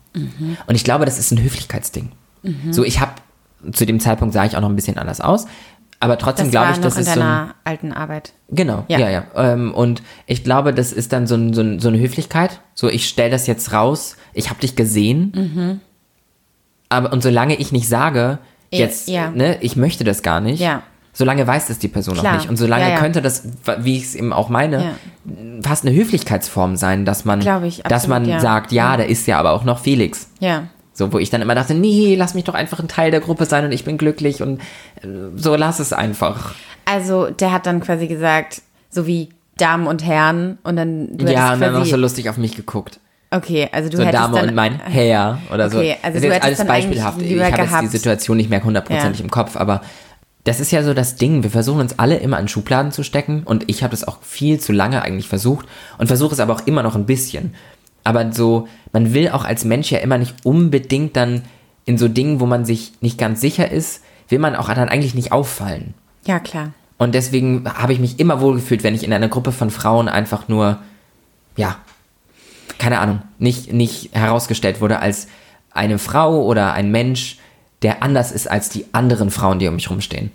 [0.66, 2.10] Und ich glaube, das ist ein Höflichkeitsding.
[2.70, 3.12] So, ich habe
[3.72, 5.46] zu dem Zeitpunkt sah ich auch noch ein bisschen anders aus,
[6.02, 8.32] aber trotzdem glaube ich, das ist so ein, alten Arbeit.
[8.48, 9.10] Genau, ja, Ja.
[9.10, 9.24] ja.
[9.36, 12.60] Ähm, und ich glaube, das ist dann so, ein, so, ein, so eine Höflichkeit.
[12.74, 15.32] So, ich stelle das jetzt raus, ich habe dich gesehen.
[15.34, 15.80] Mhm.
[16.88, 18.38] Aber und solange ich nicht sage,
[18.78, 19.30] jetzt, ja.
[19.30, 20.82] ne, ich möchte das gar nicht, Ja.
[21.12, 22.34] solange weiß das die Person Klar.
[22.34, 22.48] auch nicht.
[22.48, 22.98] Und solange Ja, ja.
[22.98, 23.44] könnte das,
[23.80, 24.94] wie ich es eben auch meine,
[25.62, 29.38] fast eine Höflichkeitsform sein, dass man, ich, dass man absolut, sagt, ja, da ist ja
[29.38, 30.28] aber auch noch Felix.
[30.40, 30.64] Ja.
[30.92, 33.46] So, wo ich dann immer dachte, nee, lass mich doch einfach ein Teil der Gruppe
[33.46, 34.60] sein und ich bin glücklich und
[35.02, 35.06] äh,
[35.36, 36.54] so lass es einfach.
[36.84, 38.60] Also der hat dann quasi gesagt,
[38.90, 42.28] so wie Damen und Herren und dann du ja, und dann noch quasi, so lustig
[42.28, 42.98] auf mich geguckt.
[43.30, 45.78] Okay, also du so hättest Dame dann und mein Herr oder so.
[45.78, 47.22] Okay, also das du ist jetzt alles beispielhaft.
[47.22, 49.24] Ich habe jetzt die Situation nicht mehr hundertprozentig Ja.
[49.24, 49.82] im Kopf, aber
[50.44, 51.42] das ist ja so das Ding.
[51.44, 54.58] Wir versuchen uns alle immer in Schubladen zu stecken und ich habe das auch viel
[54.58, 55.66] zu lange eigentlich versucht
[55.98, 57.54] und versuche es aber auch immer noch ein bisschen.
[58.02, 61.42] aber so, man will auch als Mensch ja immer nicht unbedingt dann
[61.84, 65.14] in so Dingen, wo man sich nicht ganz sicher ist, will man auch dann eigentlich
[65.14, 65.94] nicht auffallen.
[66.26, 66.72] Ja, klar.
[66.98, 70.48] Und deswegen habe ich mich immer wohlgefühlt, wenn ich in einer Gruppe von Frauen einfach
[70.48, 70.78] nur,
[71.56, 71.76] ja,
[72.80, 75.28] keine Ahnung, nicht, nicht herausgestellt wurde als
[75.72, 77.36] eine Frau oder ein Mensch,
[77.82, 80.32] der anders ist als die anderen Frauen, die um mich rumstehen.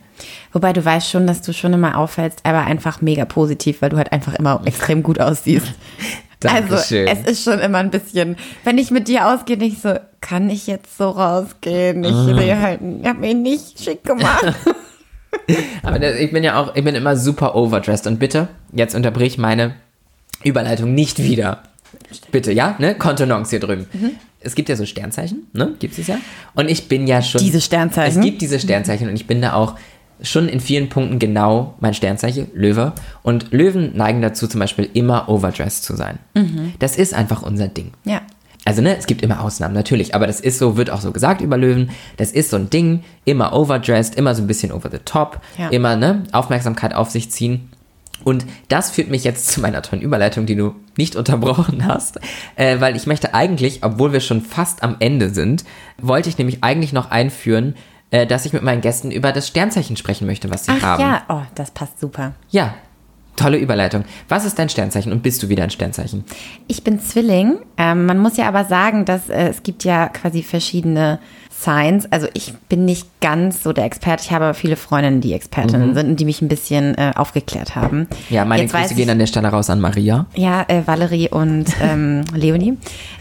[0.54, 3.98] Wobei du weißt schon, dass du schon immer auffällst, aber einfach mega positiv, weil du
[3.98, 5.68] halt einfach immer extrem gut aussiehst.
[6.40, 7.08] Dankeschön.
[7.08, 10.50] Also es ist schon immer ein bisschen, wenn ich mit dir ausgehe, nicht so, kann
[10.50, 12.04] ich jetzt so rausgehen?
[12.04, 12.36] Ich Ah.
[12.38, 14.54] sehe halt, ich habe mich nicht schick gemacht.
[15.84, 18.08] Aber das, ich bin ja auch, ich bin immer super overdressed.
[18.08, 19.76] Und bitte, jetzt unterbrich meine
[20.44, 21.64] Überleitung nicht wieder.
[22.32, 22.96] Bitte, ja, ne?
[22.96, 23.88] Kontenance hier drüben.
[23.94, 24.12] Mhm.
[24.40, 25.74] Es gibt ja so Sternzeichen, ne?
[25.80, 26.18] Gibt es ja.
[26.54, 27.42] Und ich bin ja schon.
[27.42, 28.20] Diese Sternzeichen?
[28.20, 29.76] Es gibt diese Sternzeichen und ich bin da auch
[30.22, 32.94] schon in vielen Punkten genau mein Sternzeichen, Löwe.
[33.24, 36.20] Und Löwen neigen dazu, zum Beispiel immer overdressed zu sein.
[36.36, 36.74] Mhm.
[36.80, 37.92] Das ist einfach unser Ding.
[38.06, 38.22] ja.
[38.68, 41.40] Also, ne, es gibt immer Ausnahmen, natürlich, aber das ist so, wird auch so gesagt
[41.42, 41.92] über Löwen.
[42.18, 45.70] Das ist so ein Ding, immer overdressed, immer so ein bisschen over the top, Ja.
[45.70, 47.70] immer, ne, Aufmerksamkeit auf sich ziehen.
[48.24, 52.20] Und das führt mich jetzt zu meiner tollen Überleitung, die du nicht unterbrochen hast,
[52.56, 55.66] äh, weil ich möchte eigentlich, obwohl wir schon fast am Ende sind,
[56.02, 57.76] wollte ich nämlich eigentlich noch einführen,
[58.12, 61.02] äh, dass ich mit meinen Gästen über das Sternzeichen sprechen möchte, was sie Ach haben.
[61.02, 62.34] ja, oh, das passt super.
[62.50, 62.74] Ja,
[63.36, 64.06] tolle Überleitung.
[64.30, 66.24] Was ist dein Sternzeichen und bist du wieder ein Sternzeichen?
[66.68, 67.58] Ich bin Zwilling.
[67.78, 71.20] Ähm, man muss ja aber sagen, dass äh, es gibt ja quasi verschiedene
[71.58, 72.06] Signs.
[72.12, 74.24] Also ich bin nicht ganz so der Experte.
[74.26, 77.76] Ich habe aber viele Freundinnen, die Expertinnen sind und die mich ein bisschen äh, aufgeklärt
[77.76, 78.00] haben.
[78.00, 78.08] Mhm.
[78.30, 80.26] Ja, meine Jetzt Grüße ich- gehen an der Stelle raus an Maria.
[80.36, 82.78] Ja, äh, Valerie und ähm, Leonie.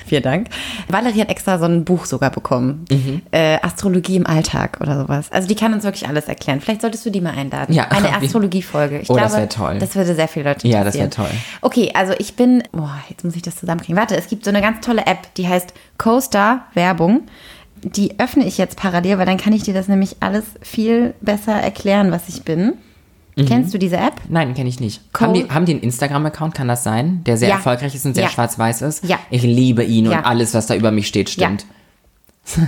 [0.06, 0.48] Vielen Dank.
[0.88, 2.84] Valerie hat extra so ein Buch sogar bekommen.
[2.90, 3.22] Mhm.
[3.30, 5.32] Äh, Astrologie im Alltag oder sowas.
[5.32, 6.60] Also die kann uns wirklich alles erklären.
[6.60, 7.74] Vielleicht solltest du die mal einladen.
[7.74, 8.98] Ja, Eine Astrologiefolge.
[8.98, 9.78] Ich Oh, das glaube, wär toll.
[9.78, 11.30] Das würde sehr viele Leute Ja, das wär interessieren.
[11.30, 11.38] toll.
[11.62, 13.96] Okay, also ich bin, boah, jetzt muss ich das zusammenkriegen.
[13.96, 17.22] Warte, es gibt so eine ganz tolle App, die heißt CoStar Werbung.
[17.84, 21.52] Die öffne ich jetzt parallel, weil dann kann ich dir das nämlich alles viel besser
[21.52, 22.74] erklären, was ich bin.
[23.36, 23.46] Mhm.
[23.46, 24.14] Kennst du diese App?
[24.28, 25.12] Nein, kenne ich nicht.
[25.12, 27.22] Cole- Haben die, haben die einen Instagram-Account, kann das sein?
[27.26, 27.56] Der sehr Ja.
[27.56, 28.30] erfolgreich ist und sehr Ja.
[28.30, 29.04] schwarz-weiß ist?
[29.04, 29.18] Ja.
[29.30, 30.18] Ich liebe ihn Ja.
[30.18, 31.66] und alles, was da über mich steht, stimmt.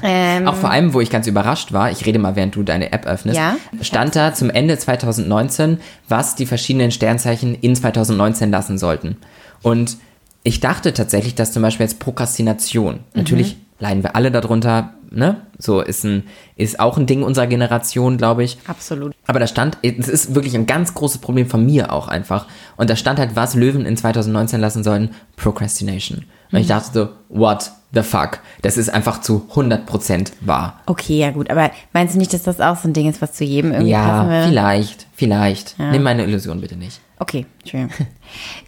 [0.02, 2.92] Ähm, Auch vor allem, wo ich ganz überrascht war, ich rede mal, während du deine
[2.92, 3.56] App öffnest, Ja.
[3.82, 9.16] stand da zum Ende 2019, was die verschiedenen Sternzeichen in 2019 lassen sollten.
[9.62, 9.98] Und
[10.42, 15.42] ich dachte tatsächlich, dass zum Beispiel jetzt Prokrastination, natürlich leiden wir alle darunter, ne?
[15.59, 16.24] So ist ein,
[16.57, 18.59] ist auch ein Ding unserer Generation, glaube ich.
[18.66, 19.14] Absolut.
[19.26, 22.46] Aber da stand, es ist wirklich ein ganz großes Problem von mir auch einfach.
[22.76, 26.24] Und da stand halt, was Löwen in 2019 lassen sollen, Procrastination.
[26.52, 28.40] Und ich dachte so, what the fuck?
[28.62, 30.80] Das ist einfach zu 100% wahr.
[30.86, 33.32] Okay, ja gut, aber meinst du nicht, dass das auch so ein Ding ist, was
[33.32, 34.48] zu jedem irgendwie passen Ja, will?
[34.48, 35.78] vielleicht, vielleicht.
[35.78, 37.00] Nimm meine Illusion bitte nicht.
[37.18, 37.94] Okay, Entschuldigung.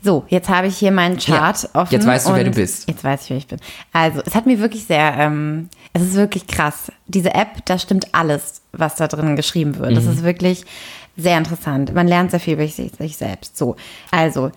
[0.02, 1.92] So, jetzt habe ich hier meinen Chart Ja, offen.
[1.92, 2.88] jetzt weißt du, wer du bist.
[2.88, 3.59] Jetzt weiß ich, wer ich bin.
[3.92, 6.90] Also, es hat mir wirklich sehr, ähm, es ist wirklich krass.
[7.06, 9.96] Diese App, da stimmt alles, was da drin geschrieben wird.
[9.96, 10.12] Das Mhm.
[10.12, 10.64] ist wirklich
[11.16, 11.94] sehr interessant.
[11.94, 13.56] Man lernt sehr viel über sich, sich selbst.
[13.56, 13.76] So,
[14.11, 14.50] also,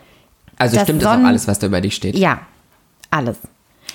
[0.57, 2.15] Also Das stimmt das auch Sonnen- alles, was da über dich steht?
[2.15, 2.39] ja,
[3.09, 3.37] alles.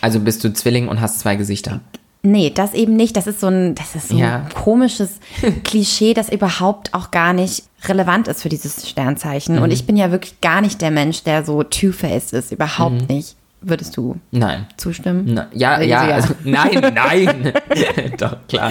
[0.01, 1.81] Also bist du Zwilling und hast zwei Gesichter.
[2.29, 3.17] Nee, das eben nicht.
[3.17, 4.37] Das ist so ein, das ist so Ja.
[4.47, 5.21] ein komisches
[5.65, 9.57] Klischee, das überhaupt auch gar nicht relevant ist für dieses Sternzeichen.
[9.57, 9.63] Mhm.
[9.63, 12.51] Und ich bin ja wirklich gar nicht der Mensch, der so two-faced ist.
[12.53, 13.17] Überhaupt Mhm.
[13.17, 13.37] nicht.
[13.61, 14.67] Würdest du Nein.
[14.77, 15.25] zustimmen?
[15.29, 16.15] Na, ja, ja, ja.
[16.17, 17.53] also, nein, nein.
[18.19, 18.71] Doch, klar.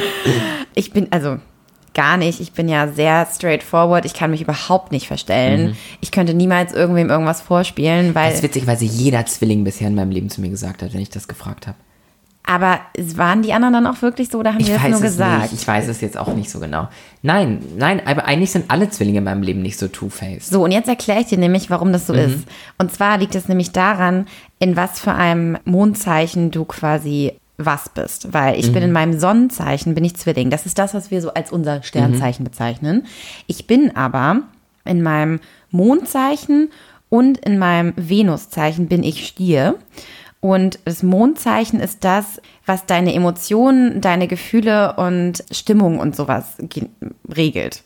[0.74, 1.38] Ich bin, also
[1.94, 2.40] gar nicht.
[2.42, 4.06] Ich bin ja sehr straightforward.
[4.06, 5.76] Ich kann mich überhaupt nicht verstellen.
[6.02, 8.26] Ich könnte niemals irgendwem irgendwas vorspielen, weil.
[8.26, 8.30] Mhm.
[8.30, 10.94] Das ist witzig, weil sie jeder Zwilling bisher in meinem Leben zu mir gesagt hat,
[10.94, 11.78] wenn ich das gefragt habe.
[12.48, 12.80] Aber
[13.16, 15.12] waren die anderen dann auch wirklich so oder haben Ich die das weiß nur es
[15.14, 15.52] gesagt?
[15.52, 15.62] nicht.
[15.62, 16.88] Ich weiß es jetzt auch nicht so genau.
[17.24, 20.50] Nein, nein, aber eigentlich sind alle Zwillinge in meinem Leben nicht so two-faced.
[20.52, 22.20] So, und jetzt erkläre ich dir nämlich, warum das so Mhm.
[22.20, 22.40] ist.
[22.78, 24.28] Und zwar liegt es nämlich daran,
[24.60, 28.34] in was für einem Mondzeichen du quasi was bist.
[28.34, 28.90] Weil ich bin Mhm.
[28.90, 30.50] in meinem Sonnenzeichen, bin ich Zwilling.
[30.50, 32.50] Das ist das, was wir so als unser Sternzeichen Mhm.
[32.50, 33.06] bezeichnen.
[33.48, 34.42] Ich bin aber
[34.84, 35.40] in meinem
[35.72, 36.70] Mondzeichen
[37.10, 39.76] und in meinem Venuszeichen bin ich Stier.
[40.42, 46.90] Und das Mondzeichen ist das, was deine Emotionen, deine Gefühle und Stimmung und sowas ge-
[47.36, 47.84] regelt.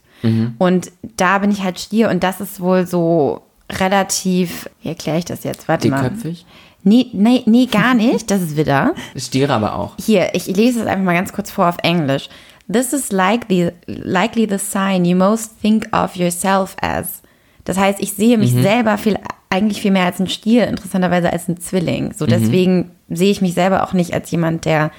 [0.57, 5.25] Und da bin ich halt Stier und das ist wohl so relativ, wie erkläre ich
[5.25, 5.69] das jetzt?
[5.69, 6.01] Warte mal.
[6.01, 6.45] Dickköpfig?
[6.83, 8.29] Nee, nee, nee, gar nicht.
[8.29, 8.93] Das ist Widder.
[9.15, 9.93] Stiere aber auch.
[10.03, 12.27] Hier, ich lese es einfach mal ganz kurz vor auf Englisch.
[12.71, 17.21] This is likely, likely the sign you most think of yourself as.
[17.63, 19.17] Das heißt, ich sehe mich selber viel,
[19.49, 22.13] eigentlich viel mehr als ein Stier, interessanterweise als ein Zwilling.
[22.13, 24.91] So, deswegen sehe ich mich selber auch nicht als jemand, der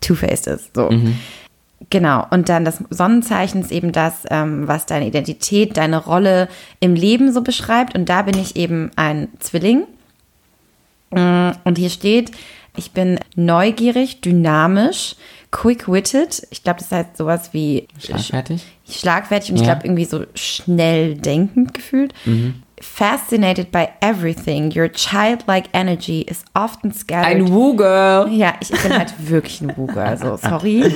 [0.00, 0.74] two-faced ist.
[0.74, 0.90] So.
[1.90, 2.26] Genau.
[2.30, 6.48] Und dann das Sonnenzeichen ist eben das, ähm, was deine Identität, deine Rolle
[6.80, 7.94] im Leben so beschreibt.
[7.94, 9.84] Und da bin ich eben ein Zwilling.
[11.10, 12.32] Und hier steht,
[12.76, 15.14] ich bin neugierig, dynamisch,
[15.52, 16.44] quick-witted.
[16.50, 18.64] Ich glaube, das heißt sowas wie Schlagfertig?
[18.88, 19.74] schlagfertig und ich Ja.
[19.74, 22.12] glaube irgendwie so schnell denkend gefühlt.
[22.84, 27.26] Fascinated by everything, your childlike energy is often scattered.
[27.36, 28.28] Ein Woo-Girl.
[28.30, 30.92] ja, ich bin halt wirklich ein Buge, also sorry.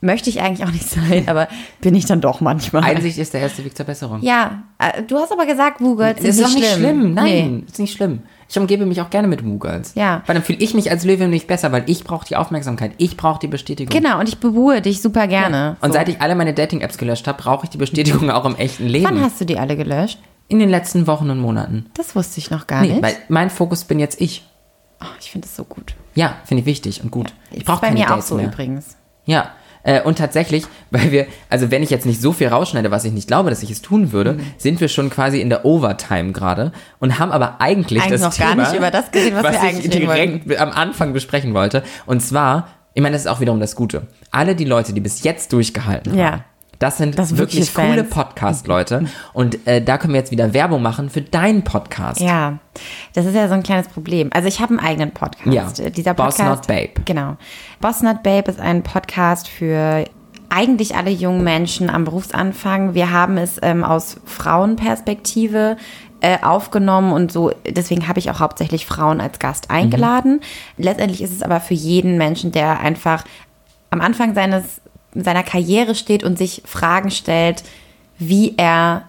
[0.00, 1.48] Möchte ich eigentlich auch nicht sein, aber
[1.80, 2.84] bin ich dann doch manchmal.
[2.84, 4.20] Einsicht ist der erste Weg zur Besserung.
[4.22, 7.14] ja, äh, du hast aber gesagt, Buge, Das ist nicht schlimm.
[7.14, 7.64] Nein, Nee.
[7.68, 8.20] ist nicht schlimm.
[8.48, 9.92] Ich umgebe mich auch gerne mit Woo-Girls.
[9.94, 10.22] Ja.
[10.26, 12.92] Weil dann fühle ich mich als Löwe nicht besser, weil ich brauche die Aufmerksamkeit.
[12.98, 13.90] Ich brauche die Bestätigung.
[13.96, 15.76] Genau, und ich bebuhe dich super gerne.
[15.80, 15.98] Und So.
[15.98, 19.04] seit ich alle meine Dating-Apps gelöscht habe, brauche ich die Bestätigung auch im echten Leben.
[19.04, 20.18] Wann hast du die alle gelöscht?
[20.48, 21.86] In den letzten Wochen und Monaten.
[21.94, 23.02] Das wusste ich noch gar Nee, nicht.
[23.02, 24.46] weil mein Fokus bin jetzt ich.
[25.00, 25.94] oh, ich finde es so gut.
[26.14, 27.32] Ja, finde ich wichtig und gut.
[27.50, 28.46] Ich Ist brauche bei keine mir auch Dates so mehr.
[28.46, 28.96] übrigens.
[29.26, 29.50] Ja,
[29.82, 33.12] äh, und tatsächlich, weil wir, also wenn ich jetzt nicht so viel rausschneide, was ich
[33.12, 34.40] nicht glaube, dass ich es tun würde, Mhm.
[34.56, 38.36] sind wir schon quasi in der Overtime gerade und haben aber eigentlich, Eigentlich das noch
[38.38, 41.52] gar Thema, nicht über das geredet, was wir ich eigentlich reden direkt am Anfang besprechen
[41.54, 41.82] wollte.
[42.06, 44.06] Und zwar, ich meine, das ist auch wiederum das Gute.
[44.30, 46.44] Alle die Leute, die bis jetzt durchgehalten haben, Ja.
[46.78, 48.10] Das sind Das wirklich wirkliche coole Fans.
[48.14, 49.06] Podcast-Leute.
[49.32, 52.20] Und äh, da können wir jetzt wieder Werbung machen für deinen Podcast.
[52.20, 52.58] Ja,
[53.14, 54.30] das ist ja so ein kleines Problem.
[54.32, 55.46] Also ich habe einen eigenen Podcast.
[55.78, 57.02] Ja, Äh, Dieser Boss Podcast, Not Babe.
[57.04, 57.36] Genau.
[57.80, 60.04] Boss Not Babe ist ein Podcast für
[60.50, 62.94] eigentlich alle jungen Menschen am Berufsanfang.
[62.94, 65.76] Wir haben es ähm, aus Frauenperspektive
[66.20, 70.40] äh, aufgenommen und so, deswegen habe ich auch hauptsächlich Frauen als Gast eingeladen.
[70.76, 73.24] Letztendlich ist es aber für jeden Menschen, der einfach
[73.90, 74.80] am Anfang seines,
[75.14, 77.64] seiner Karriere steht und sich Fragen stellt,
[78.18, 79.04] wie er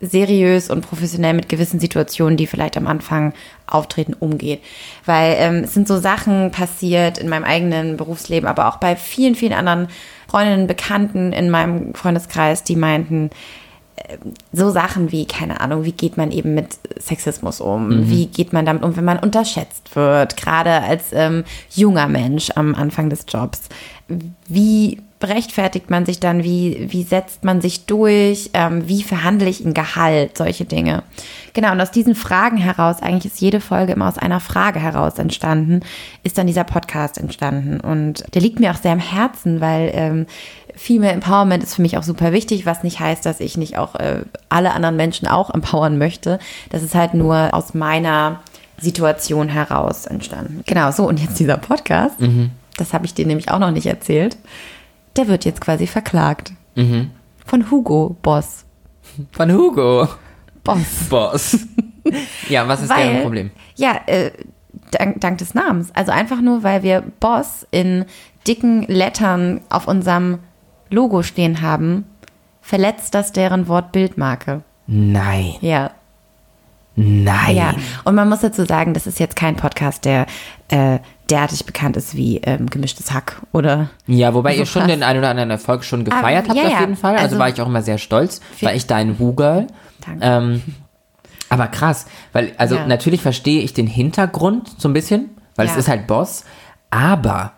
[0.00, 3.34] seriös und professionell mit gewissen Situationen, die vielleicht am Anfang
[3.66, 4.60] auftreten, umgeht.
[5.04, 9.34] Weil ähm, es sind so Sachen passiert in meinem eigenen Berufsleben, aber auch bei vielen,
[9.34, 9.88] vielen anderen
[10.26, 13.30] Freundinnen, Bekannten in meinem Freundeskreis, die meinten,
[13.96, 14.16] äh,
[14.52, 18.08] so Sachen wie, keine Ahnung, wie geht man eben mit Sexismus um?
[18.08, 20.38] Wie geht man damit um, wenn man unterschätzt wird?
[20.38, 21.44] Gerade als ähm,
[21.74, 23.68] junger Mensch am Anfang des Jobs.
[24.48, 26.42] Wie berechtfertigt man sich dann?
[26.42, 28.50] Wie, wie setzt man sich durch?
[28.54, 30.38] Ähm, wie verhandle ich ein Gehalt?
[30.38, 31.02] Solche Dinge.
[31.52, 35.18] Genau, und aus diesen Fragen heraus, eigentlich ist jede Folge immer aus einer Frage heraus
[35.18, 35.80] entstanden,
[36.24, 37.80] ist dann dieser Podcast entstanden.
[37.80, 40.26] Und der liegt mir auch sehr am Herzen, weil ähm,
[40.74, 43.96] Female Empowerment ist für mich auch super wichtig, was nicht heißt, dass ich nicht auch
[43.96, 46.38] äh, alle anderen Menschen auch empowern möchte.
[46.70, 48.40] Das ist halt nur aus meiner
[48.78, 50.62] Situation heraus entstanden.
[50.64, 52.16] Genau, so und jetzt dieser Podcast,
[52.78, 54.38] das habe ich dir nämlich auch noch nicht erzählt,
[55.16, 56.52] der wird jetzt quasi verklagt.
[57.44, 58.64] Von Hugo Boss.
[59.32, 60.08] Von Hugo.
[60.62, 61.08] Boss.
[61.08, 61.58] Boss.
[62.48, 63.50] ja, was ist deren Problem?
[63.76, 64.30] Ja, äh,
[64.90, 65.90] dank, dank des Namens.
[65.94, 68.04] Also einfach nur, weil wir Boss in
[68.46, 70.38] dicken Lettern auf unserem
[70.90, 72.04] Logo stehen haben,
[72.60, 74.62] verletzt das deren Wortbildmarke.
[74.86, 75.54] Nein.
[75.60, 75.92] Ja.
[76.96, 77.56] Nein.
[77.56, 77.74] Ja,
[78.04, 80.26] und man muss dazu sagen, das ist jetzt kein Podcast, der
[80.68, 80.98] äh,
[81.30, 83.88] derartig bekannt ist wie ähm, Gemischtes Hack oder.
[84.06, 86.64] Ja, wobei So ihr schon den einen oder anderen Erfolg schon gefeiert Ah, habt ja,
[86.66, 86.80] auf ja.
[86.80, 87.12] jeden Fall.
[87.12, 88.40] Also, Also- war ich auch immer sehr stolz.
[88.60, 89.66] War ich dein Woo-Girl.
[90.04, 90.20] Danke.
[90.24, 90.62] Ähm,
[91.48, 92.86] aber krass, weil, also Ja.
[92.86, 95.74] natürlich verstehe ich den Hintergrund so ein bisschen, weil es.
[95.74, 95.78] Mhm.
[95.80, 96.44] ist halt Boss,
[96.90, 97.52] aber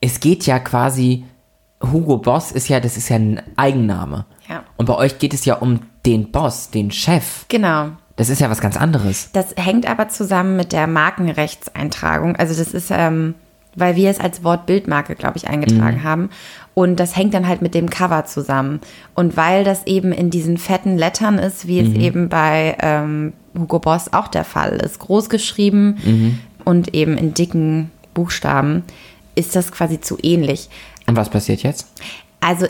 [0.00, 1.24] es geht ja quasi,
[1.82, 4.24] Hugo Boss ist ja, das ist ja ein Eigenname.
[4.48, 4.62] Ja.
[4.76, 7.44] Und bei euch geht es ja um den Boss, den Chef.
[7.48, 7.90] Genau.
[8.16, 9.30] Das ist ja was ganz anderes.
[9.32, 12.36] Das hängt aber zusammen mit der Markenrechtseintragung.
[12.36, 13.34] Also das ist, ähm,
[13.74, 16.04] weil wir es als Wortbildmarke, glaube ich, eingetragen Mhm.
[16.04, 16.30] haben.
[16.74, 18.80] Und das hängt dann halt mit dem Cover zusammen.
[19.14, 21.88] Und weil das eben in diesen fetten Lettern ist, wie Mhm.
[21.96, 26.38] es eben bei ähm, Hugo Boss auch der Fall ist, groß geschrieben Mhm.
[26.64, 28.84] und eben in dicken Buchstaben,
[29.34, 30.68] ist das quasi zu ähnlich.
[31.06, 31.86] Und was passiert jetzt?
[32.40, 32.66] Also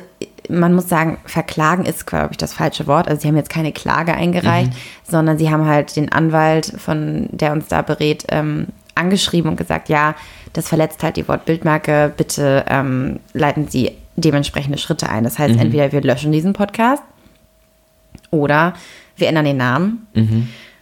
[0.52, 3.08] man muss sagen, verklagen ist, glaube ich, das falsche Wort.
[3.08, 4.72] Also sie haben jetzt keine Klage eingereicht,
[5.08, 9.88] sondern sie haben halt den Anwalt, von der uns da berät, ähm, angeschrieben und gesagt,
[9.88, 10.14] ja,
[10.52, 15.24] das verletzt halt die Wortbildmarke, bitte ähm, leiten Sie dementsprechende Schritte ein.
[15.24, 17.02] Das heißt, entweder wir löschen diesen Podcast
[18.30, 18.74] oder
[19.16, 20.06] wir ändern den Namen.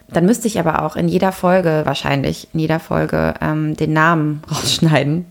[0.09, 4.43] Dann müsste ich aber auch in jeder Folge, wahrscheinlich in jeder Folge, ähm, den Namen
[4.51, 5.27] rausschneiden.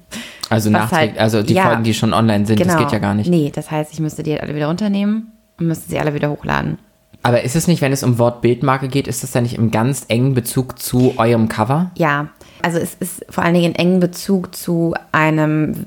[0.50, 1.64] Also, halt- also die ja.
[1.64, 3.30] Folgen, die schon online sind, das geht ja gar nicht.
[3.30, 6.30] Nee, das heißt, ich müsste die halt alle wieder runternehmen und müsste sie alle wieder
[6.30, 6.78] hochladen.
[7.22, 10.06] Aber ist es nicht, wenn es um Wortbildmarke geht, ist das dann nicht im ganz
[10.08, 11.92] engen Bezug zu eurem Cover?
[11.98, 12.30] Ja,
[12.62, 15.86] also es ist vor allen Dingen in engem Bezug zu einem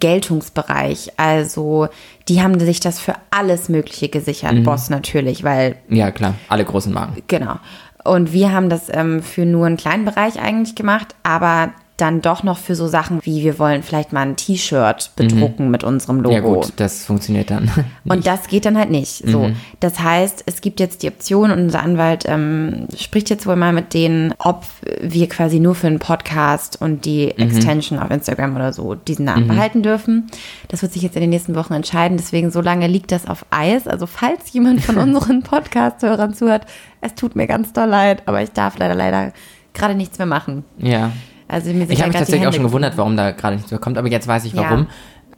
[0.00, 1.12] Geltungsbereich.
[1.16, 1.88] Also
[2.28, 4.54] die haben sich das für alles Mögliche gesichert.
[4.54, 4.62] Mhm.
[4.64, 7.22] Boss natürlich, weil Ja, klar, alle großen Marken.
[7.26, 7.56] Genau.
[8.04, 12.42] Und wir haben das ähm, für nur einen kleinen Bereich eigentlich gemacht, aber dann doch
[12.42, 16.34] noch für so Sachen wie wir wollen vielleicht mal ein T-Shirt bedrucken mit unserem Logo.
[16.34, 17.70] Ja gut, das funktioniert dann.
[18.08, 19.28] Und das geht dann halt nicht.
[19.28, 23.56] So, das heißt, es gibt jetzt die Option und unser Anwalt ähm, spricht jetzt wohl
[23.56, 24.64] mal mit denen, ob
[25.02, 29.48] wir quasi nur für einen Podcast und die Extension auf Instagram oder so diesen Namen
[29.48, 30.28] behalten dürfen.
[30.68, 32.16] Das wird sich jetzt in den nächsten Wochen entscheiden.
[32.16, 33.86] Deswegen so lange liegt das auf Eis.
[33.86, 36.66] Also falls jemand von unseren Podcast-Hörern zuhört,
[37.00, 39.32] es tut mir ganz doll leid, aber ich darf leider leider
[39.74, 40.64] gerade nichts mehr machen.
[40.78, 41.12] ja.
[41.48, 43.80] Also mir Ich ja habe mich tatsächlich auch schon gewundert, warum da gerade nichts mehr
[43.80, 44.62] kommt, aber jetzt weiß ich Ja.
[44.62, 44.86] warum.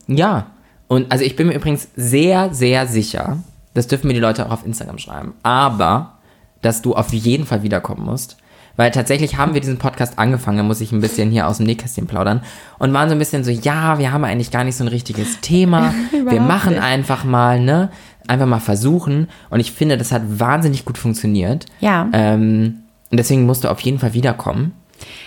[0.07, 0.47] Ja.
[0.89, 3.39] Und also ich bin mir übrigens sehr, sehr sicher,
[3.75, 6.15] das dürfen mir die Leute auch auf Instagram schreiben, aber
[6.63, 8.37] dass du auf jeden Fall wiederkommen musst.
[8.77, 11.67] Weil tatsächlich haben wir diesen Podcast angefangen, da muss ich ein bisschen hier aus dem
[11.67, 12.43] Nähkästchen plaudern
[12.79, 15.41] und waren so ein bisschen so, ja, wir haben eigentlich gar nicht so ein richtiges
[15.41, 15.93] Thema.
[16.29, 16.83] wir machen nicht.
[16.83, 17.91] einfach mal, ne?
[18.27, 19.29] Einfach mal versuchen.
[19.51, 21.67] Und ich finde, das hat wahnsinnig gut funktioniert.
[21.81, 22.09] Ja.
[22.13, 22.77] Ähm,
[23.11, 24.73] und deswegen musst du auf jeden Fall wiederkommen.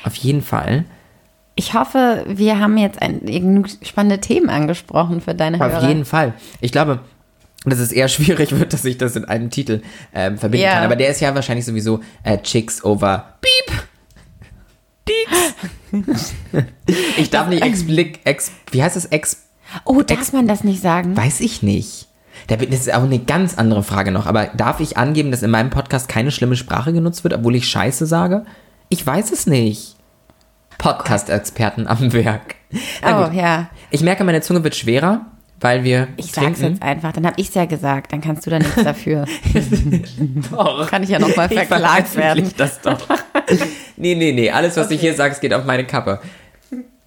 [0.04, 0.86] Auf jeden Fall.
[1.56, 5.78] Ich hoffe, wir haben jetzt ein, genug spannende Themen angesprochen für deine Hörer.
[5.80, 6.34] Auf jeden Fall.
[6.62, 7.00] Ich glaube,
[7.66, 9.82] dass es eher schwierig wird, dass ich das in einem Titel
[10.14, 10.74] ähm, verbinden Ja.
[10.74, 10.84] kann.
[10.86, 13.84] Aber der ist ja wahrscheinlich sowieso äh, Chicks over Beep.
[15.08, 16.34] Deeks.
[17.18, 19.06] ich darf nicht explik, ex, wie heißt das?
[19.06, 19.44] Ex,
[19.86, 21.18] Oh, darf man das nicht sagen?
[21.18, 22.08] weiß ich nicht.
[22.48, 24.26] Das ist auch eine ganz andere Frage noch.
[24.28, 27.68] Aber darf ich angeben, dass in meinem Podcast keine schlimme Sprache genutzt wird, obwohl ich
[27.68, 28.46] Scheiße sage?
[28.94, 29.96] Ich weiß es nicht.
[30.78, 32.54] Podcast-Experten am Werk.
[33.02, 33.34] Na Oh, gut.
[33.34, 33.68] ja.
[33.90, 35.22] Ich merke, meine Zunge wird schwerer,
[35.60, 36.54] weil wir Ich trinken.
[36.54, 39.26] sag's jetzt einfach, dann hab ich's ja gesagt, dann kannst du da nichts dafür.
[40.52, 40.88] Doch.
[40.92, 42.52] Kann ich ja noch mal Ich verklagt werden.
[42.56, 43.00] das doch.
[43.98, 44.52] nee, nee, nee.
[44.52, 46.20] Alles, was ich hier sage, geht auf meine Kappe.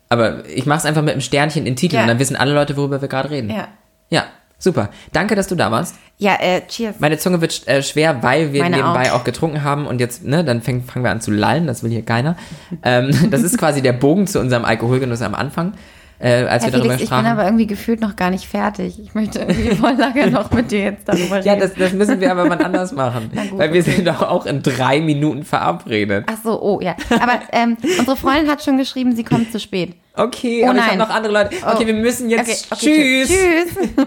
[0.08, 2.02] Aber ich mache es einfach mit einem Sternchen in Titel Ja.
[2.02, 3.48] und dann wissen alle Leute, worüber wir gerade reden.
[3.50, 3.68] Ja.
[4.10, 4.24] Ja,
[4.58, 4.90] super.
[5.12, 5.96] Danke, dass du da warst.
[6.18, 6.96] Ja, äh, cheers.
[6.98, 9.20] Meine Zunge wird äh, schwer, weil wir Meine nebenbei auch.
[9.20, 9.24] auch.
[9.24, 12.02] getrunken haben und jetzt, ne, dann fäng, fangen wir an zu lallen, das will hier
[12.04, 12.36] keiner.
[12.82, 15.74] ähm, das ist quasi der Bogen zu unserem Alkoholgenuss am Anfang,
[16.18, 17.26] äh, als Herr wir darüber Felix, ich bin sprachen.
[17.26, 18.98] aber irgendwie gefühlt noch gar nicht fertig.
[18.98, 21.46] Ich möchte irgendwie voll lange noch mit dir jetzt darüber reden.
[21.46, 23.30] ja, das, das müssen wir aber mal anders machen.
[23.50, 23.90] Gut, weil wir okay.
[23.96, 26.24] sind doch auch in drei Minuten verabredet.
[26.32, 26.96] Ach so, oh ja.
[27.10, 29.94] Aber ähm, unsere Freundin hat schon geschrieben, sie kommt zu spät.
[30.14, 31.06] Okay, Oh aber ich habe nein.
[31.06, 31.50] noch andere Leute.
[31.62, 31.86] Okay, Oh.
[31.86, 32.72] wir müssen jetzt.
[32.72, 33.28] Okay, okay, Tschüss.
[33.28, 34.06] Tschüss.